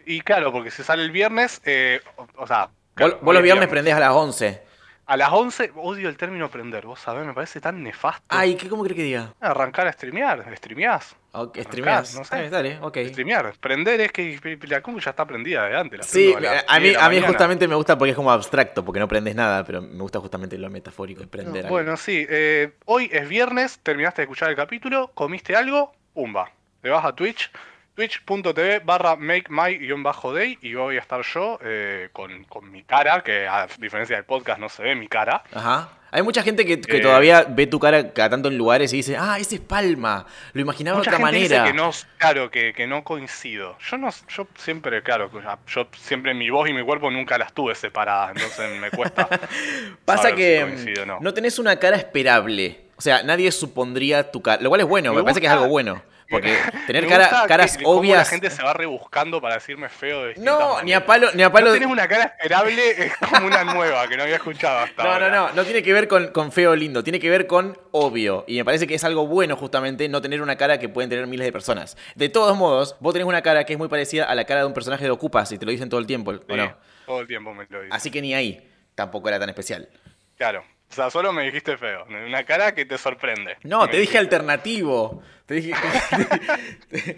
Y 0.05 0.21
claro, 0.21 0.51
porque 0.51 0.69
si 0.69 0.83
sale 0.83 1.01
el 1.03 1.11
viernes, 1.11 1.61
eh, 1.65 1.99
o, 2.17 2.27
o 2.37 2.45
sea... 2.47 2.65
Vos, 2.67 2.73
claro, 2.95 3.19
vos 3.21 3.33
los 3.33 3.39
es 3.41 3.43
viernes 3.43 3.67
prendés 3.69 3.93
a 3.95 3.99
las 3.99 4.11
11. 4.11 4.61
A 5.09 5.17
las 5.17 5.31
11, 5.31 5.71
odio 5.77 6.07
el 6.07 6.17
término 6.17 6.51
prender, 6.51 6.85
vos 6.85 6.99
sabés, 6.99 7.25
me 7.25 7.33
parece 7.33 7.59
tan 7.59 7.81
nefasto. 7.81 8.27
Ay, 8.29 8.53
¿qué, 8.53 8.69
¿cómo 8.69 8.83
crees 8.83 8.95
que 8.95 9.01
diga? 9.01 9.33
Arrancar 9.39 9.87
a 9.87 9.91
streamear, 9.91 10.45
streameás. 10.55 11.15
Ok, 11.31 11.57
Arrancás, 11.57 11.63
streameás. 11.65 12.15
no 12.15 12.23
sé. 12.23 12.35
Dale, 12.35 12.49
dale, 12.51 12.79
ok. 12.79 12.97
Streamear, 13.07 13.53
prender 13.59 14.01
es 14.01 14.11
que 14.11 14.39
la 14.67 14.83
compu 14.83 14.99
ya 14.99 15.09
está 15.09 15.25
prendida 15.25 15.65
de 15.65 15.75
antes. 15.75 16.05
Sí, 16.05 16.31
a 16.35 16.39
10 16.39 16.43
mí, 16.43 16.95
a 16.95 17.09
mí 17.09 17.15
mañana. 17.15 17.27
justamente 17.27 17.67
me 17.67 17.73
gusta 17.73 17.97
porque 17.97 18.11
es 18.11 18.15
como 18.15 18.31
abstracto, 18.31 18.85
porque 18.85 18.99
no 18.99 19.07
prendes 19.07 19.33
nada, 19.33 19.63
pero 19.63 19.81
me 19.81 19.99
gusta 19.99 20.19
justamente 20.19 20.59
lo 20.59 20.69
metafórico 20.69 21.21
de 21.21 21.27
prender 21.27 21.65
algo. 21.65 21.69
Bueno, 21.69 21.97
sí, 21.97 22.27
eh, 22.29 22.73
hoy 22.85 23.09
es 23.11 23.27
viernes, 23.27 23.79
terminaste 23.79 24.21
de 24.21 24.25
escuchar 24.25 24.51
el 24.51 24.55
capítulo, 24.55 25.09
comiste 25.15 25.55
algo, 25.55 25.91
pumba. 26.13 26.51
Te 26.83 26.89
vas 26.89 27.03
a 27.03 27.13
Twitch, 27.15 27.51
twitch.tv 27.99 28.79
barra 28.85 29.17
make 29.17 29.49
my-day 29.49 30.57
y 30.61 30.73
voy 30.73 30.95
a 30.95 30.99
estar 30.99 31.21
yo 31.21 31.59
eh, 31.61 32.07
con, 32.13 32.45
con 32.45 32.71
mi 32.71 32.83
cara, 32.83 33.21
que 33.21 33.45
a 33.45 33.67
diferencia 33.77 34.15
del 34.15 34.23
podcast 34.23 34.57
no 34.57 34.69
se 34.69 34.83
ve 34.83 34.95
mi 34.95 35.09
cara. 35.09 35.43
Ajá. 35.53 35.89
Hay 36.11 36.23
mucha 36.23 36.41
gente 36.41 36.65
que, 36.65 36.79
que 36.79 36.97
Eh, 36.97 37.01
todavía 37.01 37.45
ve 37.47 37.67
tu 37.67 37.77
cara 37.77 38.13
cada 38.13 38.29
tanto 38.29 38.47
en 38.47 38.57
lugares 38.57 38.93
y 38.93 38.97
dice, 38.97 39.17
ah, 39.17 39.37
ese 39.37 39.55
es 39.55 39.61
Palma. 39.61 40.25
Lo 40.53 40.61
imaginaba 40.61 40.95
de 40.95 41.01
otra 41.01 41.17
gente 41.17 41.23
manera. 41.23 41.63
dice 41.63 41.71
que 41.71 41.77
no, 41.77 41.91
claro, 42.17 42.49
que, 42.49 42.73
que 42.73 42.87
no 42.87 43.03
coincido. 43.03 43.77
Yo 43.79 43.97
no, 43.97 44.09
yo 44.29 44.47
siempre, 44.55 45.03
claro, 45.03 45.29
yo 45.67 45.87
siempre 45.97 46.33
mi 46.33 46.49
voz 46.49 46.69
y 46.69 46.73
mi 46.73 46.83
cuerpo 46.83 47.11
nunca 47.11 47.37
las 47.37 47.51
tuve 47.53 47.75
separadas, 47.75 48.31
entonces 48.35 48.79
me 48.79 48.89
cuesta. 48.91 49.27
Pasa 50.05 50.33
que 50.33 50.59
si 50.59 50.71
coincido 50.71 51.03
o 51.03 51.05
no. 51.05 51.17
no. 51.19 51.33
tenés 51.33 51.59
una 51.59 51.75
cara 51.77 51.97
esperable. 51.97 52.79
O 52.95 53.01
sea, 53.01 53.23
nadie 53.23 53.51
supondría 53.51 54.31
tu 54.31 54.41
cara. 54.41 54.61
Lo 54.61 54.69
cual 54.69 54.81
es 54.81 54.87
bueno, 54.87 55.11
me, 55.11 55.17
Me 55.17 55.23
parece 55.23 55.41
que 55.41 55.47
es 55.47 55.53
algo 55.53 55.67
bueno. 55.67 56.01
Porque 56.29 56.55
tener 56.87 57.07
cara- 57.07 57.45
caras 57.47 57.77
que- 57.77 57.83
obvias. 57.85 58.17
la 58.19 58.25
gente 58.25 58.49
se 58.49 58.61
va 58.63 58.73
rebuscando 58.73 59.41
para 59.41 59.55
decirme 59.55 59.89
feo 59.89 60.25
de 60.25 60.35
No, 60.35 60.59
ni 60.83 60.93
a 60.93 60.99
maneras. 60.99 61.03
palo, 61.03 61.27
ni 61.33 61.43
a 61.43 61.51
palo. 61.51 61.67
No 61.67 61.73
tenés 61.73 61.89
una 61.89 62.07
cara 62.07 62.23
esperable, 62.37 62.89
es 63.05 63.17
como 63.17 63.47
una 63.47 63.63
nueva 63.63 64.07
que 64.07 64.15
no 64.17 64.23
había 64.23 64.35
escuchado 64.35 64.79
hasta 64.79 65.03
No, 65.03 65.11
ahora. 65.11 65.29
no, 65.29 65.47
no, 65.49 65.53
no 65.53 65.63
tiene 65.63 65.81
que 65.83 65.91
ver 65.93 66.07
con, 66.07 66.27
con 66.31 66.51
feo 66.51 66.75
lindo, 66.75 67.03
tiene 67.03 67.19
que 67.19 67.29
ver 67.29 67.47
con 67.47 67.77
obvio. 67.91 68.45
Y 68.47 68.57
me 68.57 68.65
parece 68.65 68.85
que 68.87 68.95
es 68.95 69.03
algo 69.03 69.27
bueno 69.27 69.55
justamente 69.55 70.07
no 70.09 70.21
tener 70.21 70.41
una 70.41 70.55
cara 70.55 70.79
que 70.79 70.87
pueden 70.89 71.09
tener 71.09 71.25
miles 71.27 71.45
de 71.45 71.51
personas. 71.51 71.97
De 72.15 72.29
todos 72.29 72.55
modos, 72.57 72.95
vos 72.99 73.13
tenés 73.13 73.27
una 73.27 73.41
cara 73.41 73.63
que 73.65 73.73
es 73.73 73.79
muy 73.79 73.87
parecida 73.87 74.25
a 74.25 74.35
la 74.35 74.45
cara 74.45 74.61
de 74.61 74.67
un 74.67 74.73
personaje 74.73 75.03
de 75.05 75.11
Ocupas 75.11 75.51
y 75.51 75.57
te 75.57 75.65
lo 75.65 75.71
dicen 75.71 75.89
todo 75.89 75.99
el 75.99 76.05
tiempo, 76.07 76.31
¿o 76.31 76.35
Sí, 76.35 76.43
no? 76.55 76.75
Todo 77.05 77.21
el 77.21 77.27
tiempo 77.27 77.53
me 77.53 77.65
lo 77.69 77.81
dice. 77.81 77.95
Así 77.95 78.11
que 78.11 78.21
ni 78.21 78.33
ahí 78.35 78.69
tampoco 78.93 79.29
era 79.29 79.39
tan 79.39 79.49
especial. 79.49 79.89
Claro. 80.37 80.63
O 80.89 80.93
sea, 80.93 81.09
solo 81.09 81.31
me 81.31 81.43
dijiste 81.43 81.77
feo. 81.77 82.05
Una 82.09 82.43
cara 82.43 82.73
que 82.73 82.85
te 82.85 82.97
sorprende. 82.97 83.57
No, 83.63 83.87
te 83.87 83.97
dije 83.97 84.17
alternativo. 84.17 85.21
Te 85.45 85.55
dije. 85.55 85.73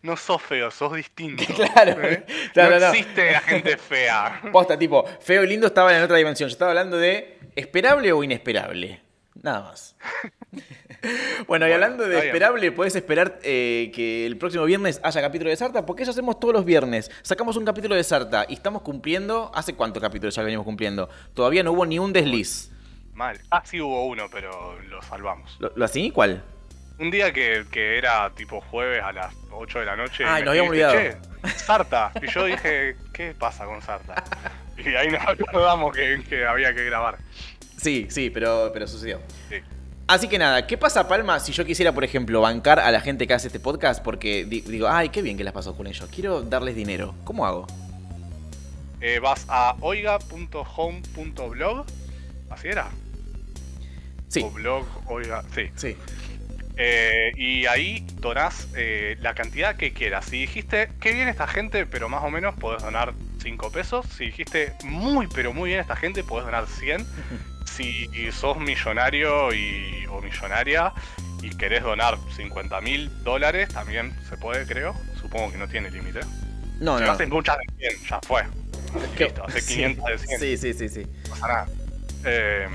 No 0.00 0.16
sos 0.16 0.40
feo, 0.40 0.70
sos 0.70 0.94
distinto. 0.94 1.44
Claro, 1.54 2.00
¿Eh? 2.02 2.24
claro, 2.52 2.74
no 2.78 2.80
no. 2.80 2.86
existe 2.92 3.32
la 3.32 3.40
gente 3.40 3.76
fea. 3.76 4.40
Posta, 4.52 4.78
tipo, 4.78 5.04
feo 5.20 5.42
y 5.42 5.48
lindo 5.48 5.66
estaban 5.66 5.94
en 5.94 6.02
otra 6.02 6.16
dimensión. 6.16 6.48
Yo 6.48 6.52
estaba 6.52 6.70
hablando 6.70 6.96
de 6.96 7.38
esperable 7.56 8.12
o 8.12 8.22
inesperable. 8.22 9.00
Nada 9.42 9.60
más. 9.62 9.96
bueno, 11.46 11.68
y 11.68 11.72
hablando 11.72 12.08
de 12.08 12.18
esperable, 12.18 12.72
puedes 12.72 12.96
esperar 12.96 13.38
eh, 13.42 13.90
que 13.94 14.26
el 14.26 14.36
próximo 14.36 14.64
viernes 14.64 15.00
haya 15.02 15.20
capítulo 15.20 15.50
de 15.50 15.56
Sarta, 15.56 15.86
porque 15.86 16.02
eso 16.02 16.10
hacemos 16.10 16.40
todos 16.40 16.54
los 16.54 16.64
viernes. 16.64 17.10
Sacamos 17.22 17.56
un 17.56 17.64
capítulo 17.64 17.94
de 17.94 18.04
Sarta 18.04 18.46
y 18.48 18.54
estamos 18.54 18.82
cumpliendo. 18.82 19.50
¿Hace 19.54 19.74
cuántos 19.74 20.02
capítulos 20.02 20.34
ya 20.34 20.42
venimos 20.42 20.64
cumpliendo? 20.64 21.08
Todavía 21.34 21.62
no 21.62 21.72
hubo 21.72 21.86
ni 21.86 21.98
un 21.98 22.12
desliz. 22.12 22.70
Mal. 23.14 23.40
Ah, 23.50 23.62
sí 23.64 23.80
hubo 23.80 24.06
uno, 24.06 24.26
pero 24.30 24.78
lo 24.82 25.02
salvamos. 25.02 25.56
¿Lo, 25.58 25.72
lo 25.74 25.84
así? 25.84 26.10
¿Cuál? 26.10 26.42
Un 26.98 27.10
día 27.12 27.32
que, 27.32 27.64
que 27.70 27.96
era 27.96 28.30
tipo 28.30 28.60
jueves 28.60 29.02
a 29.02 29.12
las 29.12 29.32
8 29.52 29.80
de 29.80 29.84
la 29.84 29.96
noche. 29.96 30.24
Ay, 30.24 30.42
me 30.42 30.46
nos 30.46 30.50
habíamos 30.50 30.76
escribiste, 30.76 31.18
Che, 31.42 31.58
Sarta. 31.58 32.12
Y 32.20 32.26
yo 32.26 32.44
dije, 32.44 32.96
¿qué 33.12 33.34
pasa 33.38 33.66
con 33.66 33.80
Sarta? 33.82 34.24
Y 34.76 34.88
ahí 34.94 35.08
nos 35.08 35.22
acordamos 35.26 35.94
que, 35.94 36.22
que 36.28 36.44
había 36.44 36.74
que 36.74 36.84
grabar. 36.84 37.18
Sí, 37.76 38.08
sí, 38.10 38.30
pero, 38.30 38.70
pero 38.72 38.88
sucedió. 38.88 39.20
Sí. 39.48 39.56
Así 40.08 40.26
que 40.26 40.38
nada, 40.38 40.66
¿qué 40.66 40.78
pasa, 40.78 41.06
Palma, 41.06 41.38
si 41.38 41.52
yo 41.52 41.66
quisiera, 41.66 41.92
por 41.92 42.02
ejemplo, 42.02 42.40
bancar 42.40 42.80
a 42.80 42.90
la 42.90 43.00
gente 43.02 43.26
que 43.26 43.34
hace 43.34 43.48
este 43.48 43.60
podcast? 43.60 44.02
Porque 44.02 44.46
di- 44.46 44.62
digo, 44.62 44.88
ay, 44.88 45.10
qué 45.10 45.20
bien 45.20 45.36
que 45.36 45.44
las 45.44 45.52
pasó 45.52 45.76
con 45.76 45.86
ellos. 45.86 46.08
Quiero 46.10 46.40
darles 46.42 46.74
dinero. 46.74 47.14
¿Cómo 47.24 47.44
hago? 47.46 47.66
Eh, 49.02 49.18
vas 49.20 49.44
a 49.48 49.76
oiga.home.blog. 49.80 51.84
¿Así 52.48 52.68
era? 52.68 52.88
Sí, 54.28 54.40
O 54.42 54.50
blog, 54.50 54.86
oiga, 55.06 55.44
sí. 55.54 55.68
sí. 55.76 55.94
Eh, 56.78 57.32
y 57.36 57.66
ahí 57.66 58.06
donás 58.20 58.68
eh, 58.76 59.16
la 59.20 59.34
cantidad 59.34 59.76
que 59.76 59.92
quieras. 59.92 60.24
Si 60.24 60.38
dijiste, 60.40 60.88
qué 61.00 61.12
bien 61.12 61.28
esta 61.28 61.46
gente, 61.46 61.84
pero 61.84 62.08
más 62.08 62.24
o 62.24 62.30
menos 62.30 62.54
podés 62.54 62.82
donar 62.82 63.12
5 63.42 63.70
pesos. 63.70 64.06
Si 64.16 64.24
dijiste, 64.26 64.72
muy, 64.84 65.26
pero 65.26 65.52
muy 65.52 65.68
bien 65.68 65.80
esta 65.80 65.96
gente, 65.96 66.24
podés 66.24 66.46
donar 66.46 66.66
100. 66.66 67.06
Si 67.78 68.08
sos 68.32 68.58
millonario 68.58 69.52
y, 69.54 70.04
o 70.10 70.20
millonaria 70.20 70.92
y 71.42 71.50
querés 71.50 71.84
donar 71.84 72.18
50 72.36 72.80
mil 72.80 73.08
dólares, 73.22 73.68
también 73.68 74.12
se 74.28 74.36
puede, 74.36 74.66
creo. 74.66 74.94
Supongo 75.20 75.52
que 75.52 75.58
no 75.58 75.68
tiene 75.68 75.88
límite. 75.90 76.20
No, 76.80 76.98
si 76.98 77.04
no. 77.04 77.12
haces 77.12 77.28
muchas 77.28 77.56
de 77.58 77.88
100, 77.90 78.06
ya 78.08 78.20
fue. 78.26 78.42
Listo, 79.16 79.44
hace 79.46 79.60
Sí, 79.60 79.74
500 79.74 80.04
de 80.06 80.18
100. 80.18 80.40
Sí, 80.40 80.56
sí, 80.56 80.74
sí, 80.74 80.88
sí. 80.88 81.06
No 81.24 81.30
pasa 81.30 81.46
nada. 81.48 81.66
Eh, 82.24 82.68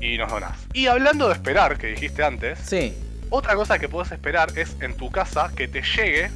y 0.00 0.16
nos 0.16 0.30
donás. 0.30 0.56
Y 0.74 0.86
hablando 0.86 1.26
de 1.28 1.34
esperar, 1.34 1.76
que 1.76 1.88
dijiste 1.88 2.22
antes, 2.22 2.58
Sí. 2.60 2.94
otra 3.30 3.54
cosa 3.56 3.78
que 3.80 3.88
puedes 3.88 4.12
esperar 4.12 4.48
es 4.56 4.76
en 4.80 4.96
tu 4.96 5.10
casa 5.10 5.50
que 5.56 5.66
te 5.66 5.82
llegue 5.82 6.30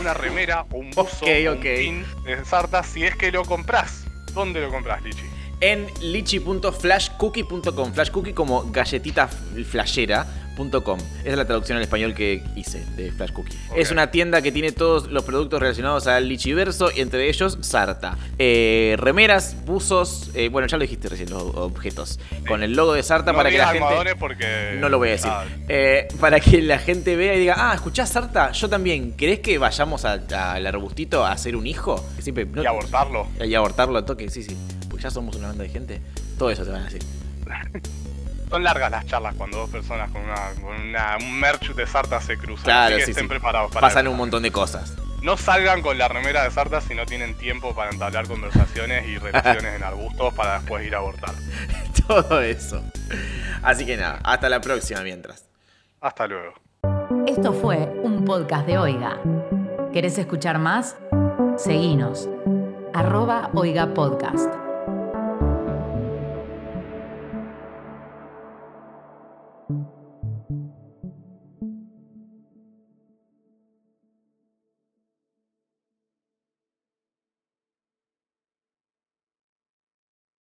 una 0.00 0.12
remera 0.12 0.62
o 0.72 0.78
un 0.78 0.90
buzo 0.96 1.24
Ok, 1.24 1.28
o 1.48 1.52
un 1.52 1.60
pin 1.60 2.04
de 2.24 2.44
Sarta 2.44 2.82
si 2.82 3.04
es 3.04 3.14
que 3.14 3.30
lo 3.30 3.44
compras. 3.44 4.04
¿Dónde 4.34 4.60
lo 4.60 4.70
compras, 4.70 5.02
Lichi? 5.02 5.22
En 5.60 5.86
lichi.flashcookie.com. 6.00 7.92
Flashcookie 7.92 8.32
como 8.32 8.70
galletita 8.70 9.28
flashera.com. 9.28 10.98
Esa 11.20 11.30
es 11.30 11.36
la 11.36 11.44
traducción 11.46 11.76
al 11.78 11.82
español 11.84 12.14
que 12.14 12.42
hice 12.56 12.84
de 12.96 13.12
Flash 13.12 13.30
Cookie. 13.32 13.56
Ok. 13.70 13.76
Es 13.78 13.90
una 13.92 14.10
tienda 14.10 14.42
que 14.42 14.50
tiene 14.52 14.72
todos 14.72 15.06
los 15.08 15.22
productos 15.24 15.60
relacionados 15.60 16.06
al 16.08 16.28
Lichiverso 16.28 16.90
y 16.94 17.00
entre 17.00 17.28
ellos 17.28 17.58
Sarta. 17.60 18.16
Eh, 18.38 18.96
remeras, 18.98 19.56
buzos, 19.64 20.30
eh, 20.34 20.48
bueno, 20.48 20.66
ya 20.66 20.76
lo 20.76 20.82
dijiste 20.82 21.08
recién, 21.08 21.30
los 21.30 21.42
objetos. 21.42 22.18
Con 22.48 22.62
el 22.64 22.72
logo 22.74 22.92
de 22.94 23.02
Sarta 23.04 23.30
no 23.32 23.38
para 23.38 23.50
que 23.50 23.58
la 23.58 23.68
gente... 23.68 24.16
porque... 24.16 24.76
No 24.80 24.88
lo 24.88 24.98
voy 24.98 25.08
a 25.08 25.12
decir. 25.12 25.30
Ah, 25.32 25.44
Eh, 25.68 26.08
para 26.20 26.40
que 26.40 26.60
la 26.62 26.78
gente 26.78 27.14
vea 27.14 27.34
y 27.34 27.38
diga, 27.40 27.54
ah, 27.56 27.74
¿escuchás 27.74 28.08
Sarta? 28.10 28.50
Yo 28.52 28.68
también. 28.68 29.12
¿Querés 29.16 29.38
que 29.40 29.58
vayamos 29.58 30.04
al 30.04 30.66
arbustito 30.66 31.24
a 31.24 31.30
hacer 31.32 31.54
un 31.56 31.66
hijo? 31.68 32.04
Que 32.16 32.22
siempre, 32.22 32.46
no- 32.46 32.62
y 32.62 32.66
abortarlo. 32.66 33.28
y 33.44 33.54
abortarlo 33.54 33.98
a 33.98 34.04
toque, 34.04 34.28
sí, 34.28 34.42
sí. 34.42 34.56
Porque 34.98 35.04
ya 35.04 35.10
somos 35.12 35.36
una 35.36 35.46
banda 35.48 35.62
de 35.62 35.70
gente. 35.70 36.00
Todo 36.38 36.50
eso 36.50 36.64
te 36.64 36.70
van 36.72 36.80
a 36.82 36.84
decir. 36.86 37.02
Son 38.50 38.64
largas 38.64 38.90
las 38.90 39.06
charlas 39.06 39.34
cuando 39.36 39.58
dos 39.58 39.70
personas 39.70 40.10
con, 40.10 40.22
una, 40.22 40.50
con 40.60 40.74
una- 40.74 41.16
un 41.20 41.38
merch 41.38 41.72
de 41.74 41.86
Sarta 41.86 42.20
se 42.20 42.36
cruzan. 42.36 42.64
Claro, 42.64 42.86
así 42.96 42.98
que 42.98 43.04
sí, 43.04 43.10
estén 43.12 43.24
sí. 43.26 43.28
preparados 43.28 43.70
para 43.70 43.86
Pasan 43.86 44.06
eso. 44.06 44.10
un 44.10 44.16
montón 44.16 44.42
de 44.42 44.50
cosas. 44.50 44.94
No 45.22 45.36
salgan 45.36 45.82
con 45.82 45.98
la 45.98 46.08
remera 46.08 46.42
de 46.42 46.50
Sarta 46.50 46.80
si 46.80 46.94
no 46.96 47.06
tienen 47.06 47.36
tiempo 47.36 47.74
para 47.76 47.90
entablar 47.92 48.26
conversaciones 48.26 49.06
y 49.06 49.18
relaciones 49.18 49.76
en 49.76 49.82
arbustos 49.84 50.34
para 50.34 50.58
después 50.58 50.84
ir 50.84 50.94
a 50.96 50.98
abortar. 50.98 51.30
Todo 52.08 52.40
eso. 52.40 52.82
Así 53.62 53.86
que 53.86 53.96
nada, 53.96 54.18
hasta 54.24 54.48
la 54.48 54.60
próxima 54.60 55.02
mientras. 55.02 55.44
Hasta 56.00 56.26
luego. 56.26 56.54
Esto 57.28 57.52
fue 57.52 57.76
un 58.02 58.24
podcast 58.24 58.66
de 58.66 58.78
Oiga. 58.78 59.18
¿Querés 59.92 60.18
escuchar 60.18 60.58
más? 60.58 60.96
Seguinos. 61.56 62.28
Arroba 62.94 63.50
Oiga 63.54 63.94
Podcast. 63.94 64.48